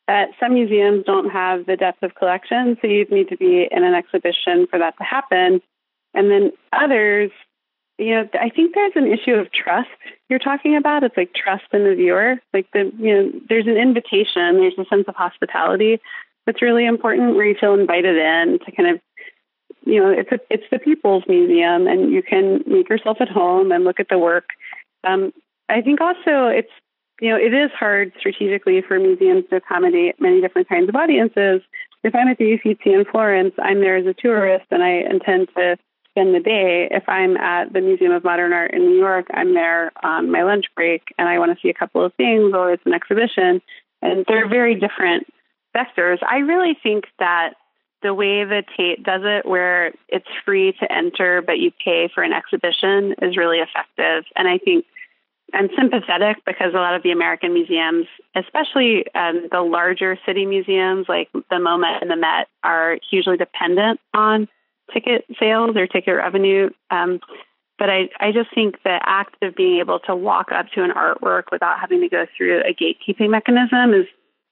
[0.07, 3.83] that some museums don't have the depth of collection, so you'd need to be in
[3.83, 5.61] an exhibition for that to happen.
[6.13, 7.31] And then others,
[7.97, 9.89] you know, I think there's an issue of trust
[10.29, 11.03] you're talking about.
[11.03, 12.35] It's like trust in the viewer.
[12.53, 15.99] Like the, you know, there's an invitation, there's a sense of hospitality
[16.45, 19.01] that's really important where you feel invited in to kind of
[19.85, 23.71] you know, it's a, it's the People's Museum, and you can make yourself at home
[23.71, 24.51] and look at the work.
[25.03, 25.33] Um,
[25.69, 26.71] I think also it's
[27.21, 31.61] you know it is hard strategically for museums to accommodate many different kinds of audiences.
[32.03, 35.47] If I'm at the Uffizi in Florence, I'm there as a tourist, and I intend
[35.55, 35.77] to
[36.09, 36.87] spend the day.
[36.91, 40.43] If I'm at the Museum of Modern Art in New York, I'm there on my
[40.43, 43.61] lunch break, and I want to see a couple of things, or it's an exhibition,
[44.01, 45.27] and they're very different
[45.75, 46.19] vectors.
[46.29, 47.53] I really think that
[48.03, 52.21] the way the Tate does it, where it's free to enter but you pay for
[52.21, 54.25] an exhibition, is really effective.
[54.35, 54.85] And I think
[55.53, 61.05] I'm sympathetic because a lot of the American museums, especially um, the larger city museums
[61.07, 64.47] like the MoMA and the Met, are hugely dependent on
[64.91, 66.69] ticket sales or ticket revenue.
[66.89, 67.19] Um,
[67.77, 70.91] but I, I just think the act of being able to walk up to an
[70.91, 74.05] artwork without having to go through a gatekeeping mechanism is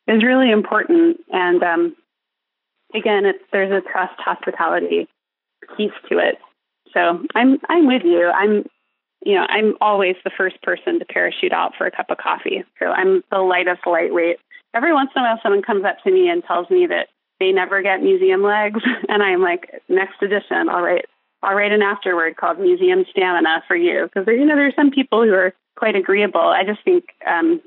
[0.07, 1.17] is really important.
[1.31, 1.95] And um,
[2.93, 5.07] again, it's, there's a trust hospitality
[5.77, 6.37] piece to it.
[6.93, 8.29] So I'm I'm with you.
[8.29, 8.65] I'm
[9.23, 12.63] you know I'm always the first person to parachute out for a cup of coffee.
[12.79, 14.37] So I'm the lightest lightweight.
[14.73, 17.07] Every once in a while, someone comes up to me and tells me that
[17.39, 21.05] they never get museum legs, and I'm like, next edition, I'll write
[21.43, 25.23] I'll write an afterword called Museum Stamina for you because you know there's some people
[25.23, 26.41] who are quite agreeable.
[26.41, 27.61] I just think um,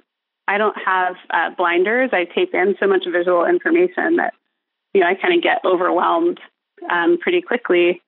[0.46, 2.10] I don't have uh, blinders.
[2.12, 4.34] I take in so much visual information that
[4.92, 6.38] you know I kind of get overwhelmed
[6.88, 8.00] um, pretty quickly.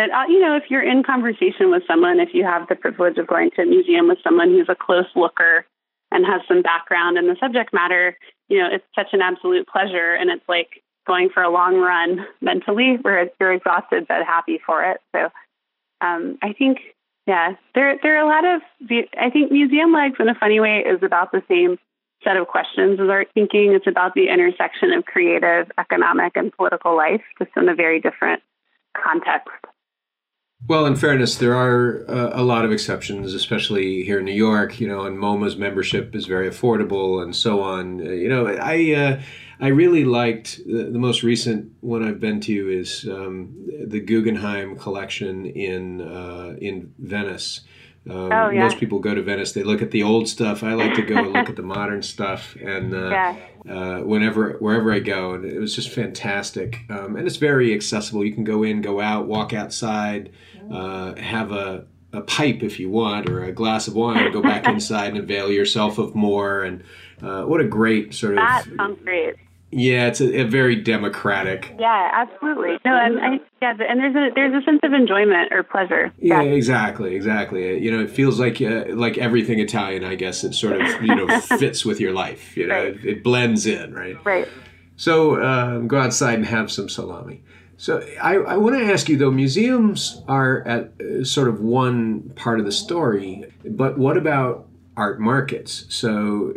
[0.00, 3.18] But uh, you know, if you're in conversation with someone, if you have the privilege
[3.18, 5.66] of going to a museum with someone who's a close looker
[6.10, 8.16] and has some background in the subject matter,
[8.48, 12.26] you know, it's such an absolute pleasure, and it's like going for a long run
[12.40, 15.02] mentally, where you're exhausted but happy for it.
[15.14, 15.28] So
[16.00, 16.78] um, I think
[17.26, 18.62] yeah, there there are a lot of.
[19.20, 21.78] I think museum legs, in a funny way, is about the same
[22.24, 23.74] set of questions as art thinking.
[23.74, 28.42] It's about the intersection of creative, economic, and political life, just in a very different
[28.96, 29.50] context.
[30.68, 34.78] Well, in fairness, there are uh, a lot of exceptions, especially here in New York.
[34.80, 38.00] You know, and MoMA's membership is very affordable, and so on.
[38.00, 38.92] Uh, you know, I.
[38.92, 39.22] Uh,
[39.62, 43.54] I really liked the, the, most recent one I've been to is um,
[43.88, 47.60] the Guggenheim collection in uh, in Venice.
[48.08, 48.62] Um, oh, yeah.
[48.62, 49.52] Most people go to Venice.
[49.52, 50.62] They look at the old stuff.
[50.62, 53.36] I like to go look at the modern stuff, and uh, yeah.
[53.68, 56.80] uh, whenever wherever I go, and it was just fantastic.
[56.88, 58.24] Um, and it's very accessible.
[58.24, 60.32] You can go in, go out, walk outside,
[60.70, 64.66] uh, have a a pipe if you want, or a glass of wine, go back
[64.68, 66.64] inside and avail yourself of more.
[66.64, 66.82] And
[67.22, 69.36] uh, what a great sort of that sounds great.
[69.72, 71.72] Yeah, it's a, a, very democratic.
[71.78, 72.78] Yeah, absolutely.
[72.84, 76.12] No, and I, yeah, and there's a there's a sense of enjoyment or pleasure.
[76.18, 76.50] Yeah, yeah.
[76.50, 77.78] exactly, exactly.
[77.78, 80.02] You know, it feels like uh, like everything Italian.
[80.02, 82.56] I guess it sort of you know fits with your life.
[82.56, 82.96] You know, right.
[82.96, 84.16] it, it, blends in, right?
[84.24, 84.48] Right.
[84.96, 87.44] So um, go outside and have some salami.
[87.80, 92.28] So I, I want to ask you though, museums are at uh, sort of one
[92.36, 94.68] part of the story, but what about
[94.98, 95.86] art markets?
[95.88, 96.52] So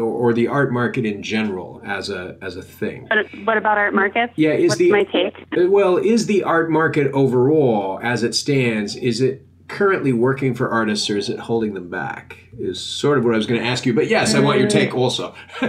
[0.00, 3.08] or the art market in general as a as a thing?
[3.08, 4.32] But what about art markets?
[4.36, 5.34] Yeah is What's the my take?
[5.58, 10.70] Uh, well is the art market overall as it stands is it currently working for
[10.70, 12.38] artists or is it holding them back?
[12.56, 14.68] Is sort of what i was going to ask you but yes i want your
[14.68, 15.34] take also.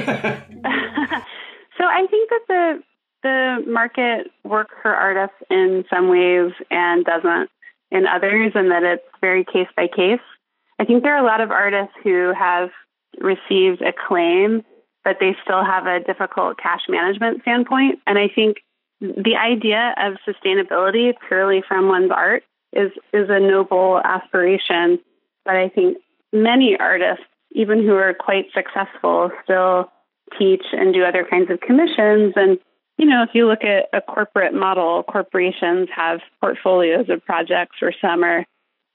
[1.78, 2.84] So i think that the
[3.24, 7.50] the market works for artists in some ways and doesn't
[7.92, 10.22] in others and that it's very case by case
[10.82, 12.72] I think there are a lot of artists who have
[13.20, 14.64] received acclaim,
[15.04, 18.00] but they still have a difficult cash management standpoint.
[18.08, 18.58] And I think
[19.00, 22.42] the idea of sustainability purely from one's art
[22.74, 25.00] is is a noble aspiration.
[25.46, 25.98] But I think
[26.34, 29.92] many artists, even who are quite successful, still
[30.40, 32.34] teach and do other kinds of commissions.
[32.36, 32.58] And
[33.02, 37.96] you know, if you look at a corporate model, corporations have portfolios of projects where
[38.00, 38.46] some are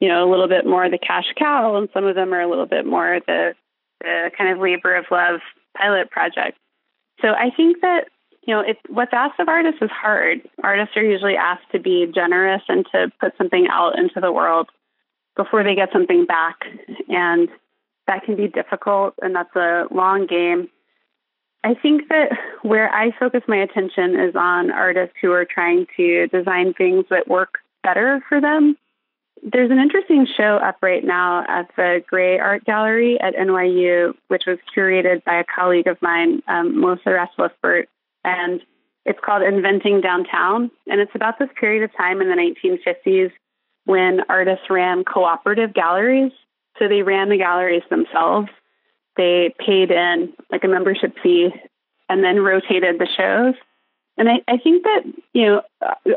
[0.00, 2.48] you know, a little bit more the cash cow, and some of them are a
[2.48, 3.54] little bit more the,
[4.00, 5.40] the kind of labor of love
[5.76, 6.58] pilot project.
[7.22, 8.08] So I think that
[8.46, 10.42] you know, what's asked of artists is hard.
[10.62, 14.68] Artists are usually asked to be generous and to put something out into the world
[15.34, 16.60] before they get something back,
[17.08, 17.48] and
[18.06, 20.68] that can be difficult, and that's a long game.
[21.66, 22.30] I think that
[22.62, 27.28] where I focus my attention is on artists who are trying to design things that
[27.28, 28.76] work better for them
[29.42, 34.44] there's an interesting show up right now at the Grey Art Gallery at NYU, which
[34.46, 37.84] was curated by a colleague of mine, um, Melissa Rasmussen,
[38.24, 38.60] and
[39.04, 40.70] it's called Inventing Downtown.
[40.88, 43.30] And it's about this period of time in the 1950s
[43.84, 46.32] when artists ran cooperative galleries.
[46.78, 48.48] So they ran the galleries themselves.
[49.16, 51.50] They paid in like a membership fee
[52.08, 53.54] and then rotated the shows.
[54.18, 55.02] And I, I think that,
[55.32, 55.62] you know,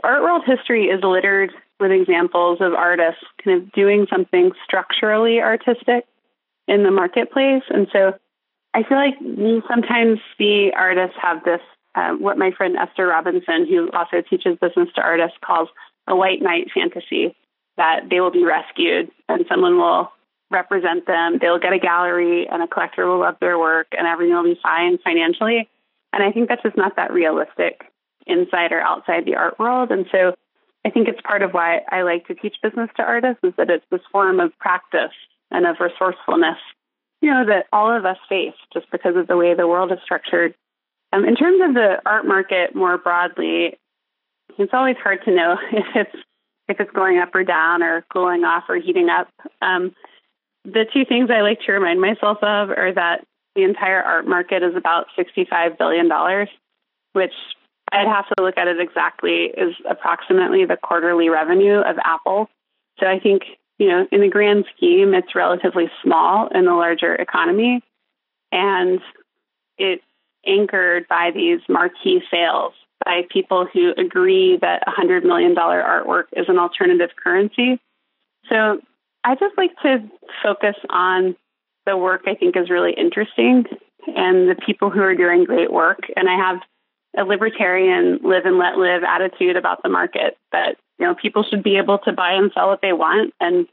[0.04, 6.06] art world history is littered with examples of artists kind of doing something structurally artistic
[6.68, 7.64] in the marketplace.
[7.70, 8.14] And so
[8.74, 9.16] I feel like
[9.68, 11.62] sometimes see artists have this,
[11.96, 15.70] uh, what my friend Esther Robinson, who also teaches business to artists, calls
[16.08, 17.36] a white knight fantasy
[17.78, 20.12] that they will be rescued and someone will
[20.52, 21.38] represent them.
[21.40, 24.60] They'll get a gallery and a collector will love their work and everything will be
[24.62, 25.70] fine financially.
[26.12, 27.82] And I think that's just not that realistic
[28.26, 29.92] inside or outside the art world.
[29.92, 30.36] And so
[30.86, 33.70] I think it's part of why I like to teach business to artists is that
[33.70, 35.14] it's this form of practice
[35.52, 36.58] and of resourcefulness,
[37.22, 40.00] you know, that all of us face just because of the way the world is
[40.04, 40.56] structured.
[41.12, 43.78] Um, in terms of the art market more broadly,
[44.58, 46.24] it's always hard to know if it's
[46.68, 49.28] if it's going up or down or cooling off or heating up.
[49.60, 49.96] Um,
[50.74, 54.64] the two things I like to remind myself of are that the entire art market
[54.64, 56.10] is about $65 billion,
[57.14, 57.34] which
[57.92, 62.50] I'd have to look at it exactly is approximately the quarterly revenue of Apple.
[63.00, 63.44] So I think,
[63.78, 67.82] you know, in the grand scheme, it's relatively small in the larger economy.
[68.52, 69.00] And
[69.78, 70.04] it's
[70.46, 72.74] anchored by these marquee sales
[73.06, 77.80] by people who agree that $100 million artwork is an alternative currency.
[78.50, 78.82] So
[79.24, 80.10] I just like to
[80.44, 81.36] focus on
[81.86, 83.66] the work I think is really interesting
[84.08, 86.00] and the people who are doing great work.
[86.16, 86.60] And I have
[87.18, 91.64] a libertarian live and let live attitude about the market that, you know, people should
[91.64, 93.34] be able to buy and sell what they want.
[93.40, 93.68] And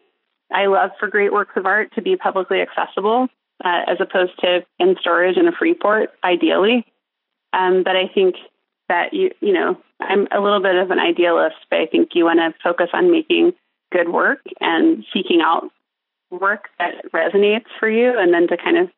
[0.53, 3.29] I love for great works of art to be publicly accessible
[3.65, 6.85] uh, as opposed to in storage in a free port, ideally.
[7.53, 8.37] Um, but I think
[8.89, 12.25] that you, you know, I'm a little bit of an idealist, but I think you
[12.25, 13.53] want to focus on making
[13.93, 15.71] good work and seeking out
[16.31, 18.91] work that resonates for you and then to kind of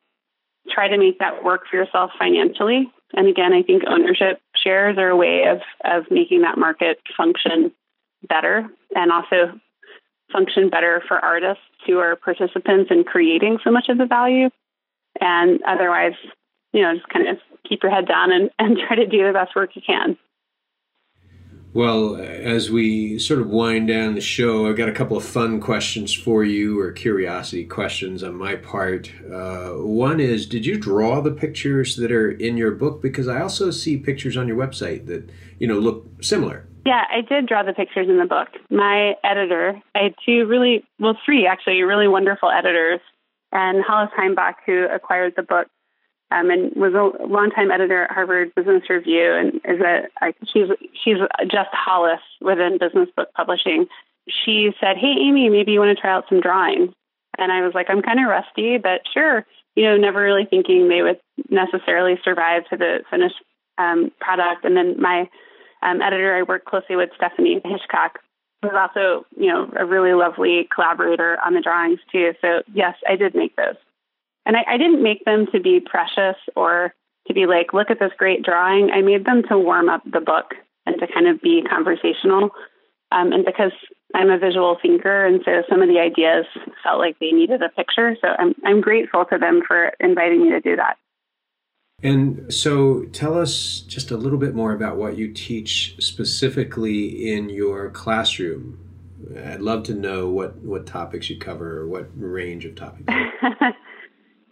[0.69, 2.91] try to make that work for yourself financially.
[3.13, 7.71] And again, I think ownership shares are a way of, of making that market function
[8.27, 9.59] better and also
[10.31, 14.49] function better for artists who are participants in creating so much of the value.
[15.19, 16.13] And otherwise,
[16.71, 17.37] you know, just kind of
[17.67, 20.17] keep your head down and, and try to do the best work you can.
[21.71, 25.61] Well, as we sort of wind down the show, I've got a couple of fun
[25.61, 29.11] questions for you, or curiosity questions on my part.
[29.31, 33.03] Uh, one is Did you draw the pictures that are in your book?
[33.03, 36.67] Because I also see pictures on your website that, you know, look similar.
[36.87, 38.47] Yeah, I did draw the pictures in the book.
[38.71, 42.99] My editor, I had two really, well, three actually, really wonderful editors.
[43.51, 45.67] And Hollis Heimbach, who acquired the book,
[46.31, 50.69] um, and was a longtime editor at Harvard Business Review, and is a she's
[51.03, 51.17] she's
[51.47, 53.87] just Hollis within business book publishing.
[54.27, 56.93] She said, "Hey, Amy, maybe you want to try out some drawings."
[57.37, 60.89] And I was like, "I'm kind of rusty, but sure." You know, never really thinking
[60.89, 61.19] they would
[61.49, 63.35] necessarily survive to the finished
[63.77, 64.65] um, product.
[64.65, 65.29] And then my
[65.81, 68.19] um, editor, I worked closely with Stephanie Hitchcock,
[68.61, 72.33] was also, you know, a really lovely collaborator on the drawings too.
[72.41, 73.75] So yes, I did make those.
[74.49, 76.91] And I, I didn't make them to be precious or
[77.27, 78.89] to be like, look at this great drawing.
[78.89, 80.55] I made them to warm up the book
[80.87, 82.49] and to kind of be conversational.
[83.11, 83.73] Um, and because
[84.15, 86.47] I'm a visual thinker, and so some of the ideas
[86.83, 88.17] felt like they needed a picture.
[88.19, 90.97] So I'm I'm grateful to them for inviting me to do that.
[92.01, 97.49] And so tell us just a little bit more about what you teach specifically in
[97.49, 98.79] your classroom.
[99.45, 103.13] I'd love to know what, what topics you cover or what range of topics.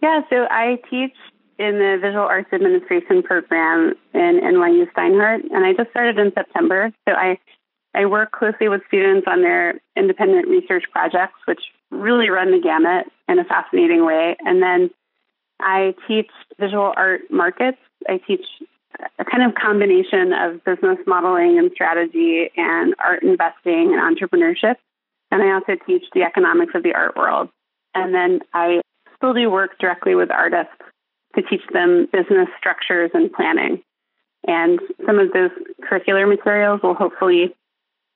[0.00, 1.14] Yeah, so I teach
[1.58, 6.92] in the Visual Arts Administration program in NYU Steinhardt, and I just started in September.
[7.08, 7.38] So I
[7.94, 13.06] I work closely with students on their independent research projects, which really run the gamut
[13.28, 14.36] in a fascinating way.
[14.40, 14.90] And then
[15.58, 16.30] I teach
[16.60, 17.78] visual art markets.
[18.08, 18.44] I teach
[19.18, 24.76] a kind of combination of business modeling and strategy and art investing and entrepreneurship.
[25.30, 27.48] And I also teach the economics of the art world.
[27.94, 28.80] And then I
[29.18, 30.72] still do work directly with artists
[31.36, 33.82] to teach them business structures and planning.
[34.46, 35.50] And some of those
[35.82, 37.54] curricular materials will hopefully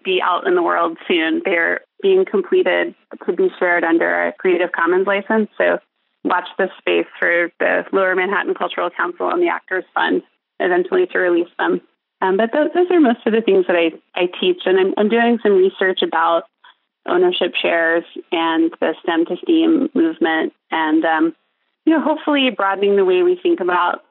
[0.05, 1.43] be out in the world soon.
[1.45, 2.95] They're being completed
[3.27, 5.51] to be shared under a Creative Commons license.
[5.59, 5.79] So
[6.25, 10.23] watch this space for the Lower Manhattan Cultural Council and the Actors Fund
[10.59, 11.81] eventually to release them.
[12.21, 14.63] Um, but those, those, are most of the things that I, I teach.
[14.65, 16.45] And I'm, I'm doing some research about
[17.07, 21.35] ownership shares and the STEM to STEAM movement, and um,
[21.85, 24.03] you know, hopefully broadening the way we think about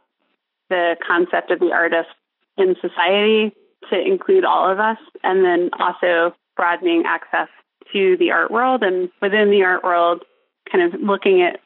[0.70, 2.10] the concept of the artist
[2.58, 3.54] in society
[3.90, 7.48] to include all of us, and then also broadening access
[7.94, 10.24] to the art world and within the art world,
[10.72, 11.60] kind of looking at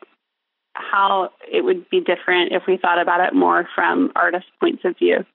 [0.73, 4.97] how it would be different if we thought about it more from artists' points of
[4.97, 5.25] view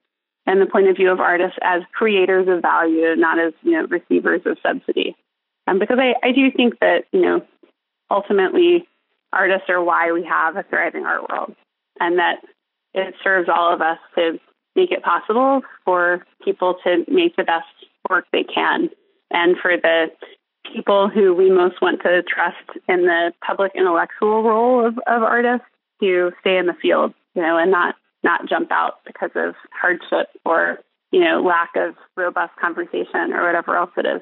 [0.45, 3.87] and the point of view of artists as creators of value, not as you know
[3.87, 5.15] receivers of subsidy.
[5.67, 7.41] Um, because I, I do think that, you know,
[8.09, 8.87] ultimately
[9.31, 11.55] artists are why we have a thriving art world
[11.99, 12.41] and that
[12.93, 14.39] it serves all of us to
[14.75, 17.67] make it possible for people to make the best
[18.09, 18.89] work they can
[19.29, 20.07] and for the
[20.73, 25.65] people who we most want to trust in the public intellectual role of, of artists
[26.01, 30.29] to stay in the field, you know, and not not jump out because of hardship
[30.45, 30.79] or
[31.11, 34.21] you know, lack of robust conversation or whatever else it is.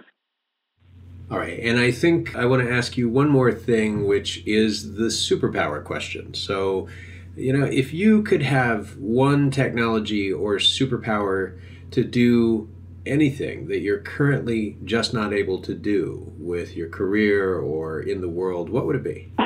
[1.32, 1.60] All right.
[1.60, 5.84] And I think I want to ask you one more thing, which is the superpower
[5.84, 6.34] question.
[6.34, 6.88] So,
[7.36, 11.60] you know, if you could have one technology or superpower
[11.92, 12.68] to do
[13.06, 18.30] anything that you're currently just not able to do with your career or in the
[18.30, 19.32] world, what would it be?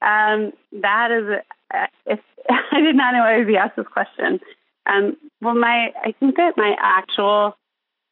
[0.00, 1.38] um, that is,
[1.74, 2.20] uh, if,
[2.72, 4.40] I did not know I would be asked this question.
[4.86, 7.56] Um, well, my I think that my actual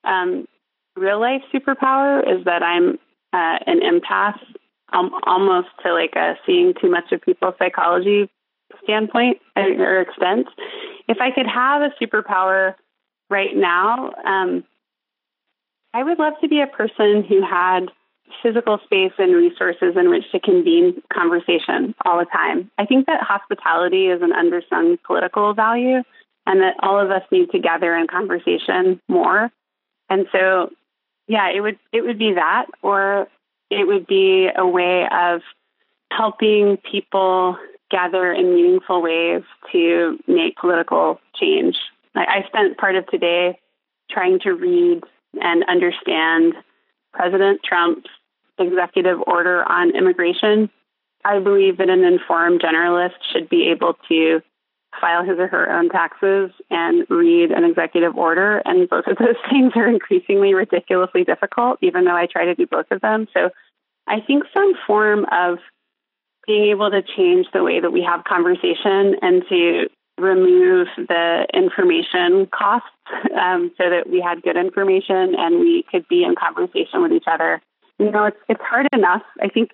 [0.04, 0.46] um,
[0.96, 2.98] real life superpower is that I'm
[3.32, 4.38] uh, an empath,
[4.92, 8.30] um, almost to like a seeing too much of people's psychology
[8.84, 10.46] standpoint or extent.
[11.08, 12.74] If I could have a superpower
[13.30, 14.64] right now, um,
[15.94, 17.90] I would love to be a person who had
[18.42, 22.70] physical space and resources in which to convene conversation all the time.
[22.78, 26.02] I think that hospitality is an undersung political value
[26.46, 29.50] and that all of us need to gather in conversation more.
[30.08, 30.70] And so,
[31.26, 33.28] yeah, it would it would be that or
[33.70, 35.40] it would be a way of
[36.10, 37.56] helping people
[37.90, 41.76] gather in meaningful ways to make political change.
[42.14, 43.58] I spent part of today
[44.10, 45.02] trying to read
[45.40, 46.54] and understand
[47.12, 48.08] President Trump's
[48.58, 50.68] executive order on immigration.
[51.24, 54.42] I believe that an informed generalist should be able to
[55.00, 58.62] file his or her own taxes and read an executive order.
[58.64, 62.66] And both of those things are increasingly ridiculously difficult, even though I try to do
[62.66, 63.26] both of them.
[63.34, 63.50] So
[64.06, 65.58] I think some form of
[66.46, 69.88] being able to change the way that we have conversation and to
[70.18, 72.88] remove the information costs
[73.38, 77.24] um, so that we had good information and we could be in conversation with each
[77.26, 77.60] other.
[77.98, 79.22] You know, it's it's hard enough.
[79.40, 79.70] I think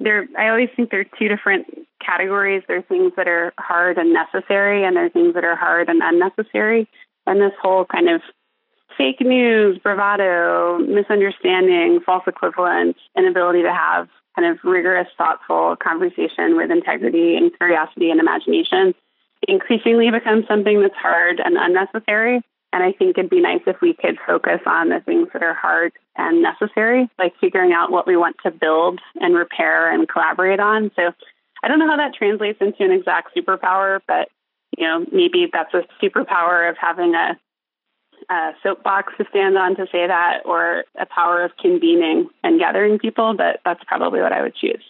[0.00, 0.26] there.
[0.38, 1.66] I always think there are two different
[2.04, 2.62] categories.
[2.66, 5.88] There are things that are hard and necessary, and there are things that are hard
[5.88, 6.88] and unnecessary.
[7.26, 8.22] And this whole kind of
[8.96, 16.70] fake news, bravado, misunderstanding, false equivalence, inability to have kind of rigorous, thoughtful conversation with
[16.70, 18.94] integrity and curiosity and imagination
[19.46, 22.42] increasingly becomes something that's hard and unnecessary.
[22.72, 25.54] And I think it'd be nice if we could focus on the things that are
[25.54, 30.60] hard and necessary, like figuring out what we want to build and repair and collaborate
[30.60, 30.90] on.
[30.94, 31.12] So
[31.62, 34.28] I don't know how that translates into an exact superpower, but
[34.76, 37.38] you know, maybe that's a superpower of having a
[38.30, 42.98] a soapbox to stand on to say that or a power of convening and gathering
[42.98, 44.82] people, but that's probably what I would choose.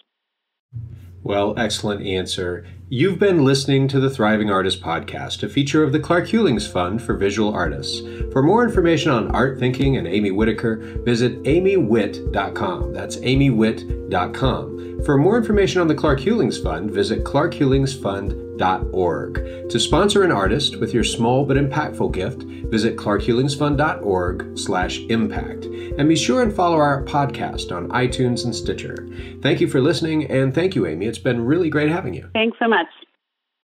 [1.23, 2.65] Well, excellent answer.
[2.91, 6.99] You've been listening to the Thriving Artist Podcast, a feature of the Clark Hulings Fund
[6.99, 8.01] for Visual Artists.
[8.31, 12.91] For more information on art thinking and Amy Whitaker, visit amywitt.com.
[12.91, 15.03] That's amywitt.com.
[15.05, 19.69] For more information on the Clark Hulings Fund, visit clarkhulingsfund.org.
[19.69, 25.65] To sponsor an artist with your small but impactful gift, visit clarkhulingsfund.org slash impact.
[25.65, 29.07] And be sure and follow our podcast on iTunes and Stitcher.
[29.41, 31.05] Thank you for listening, and thank you, Amy.
[31.05, 32.29] It's been really great having you.
[32.33, 33.08] Thanks so much.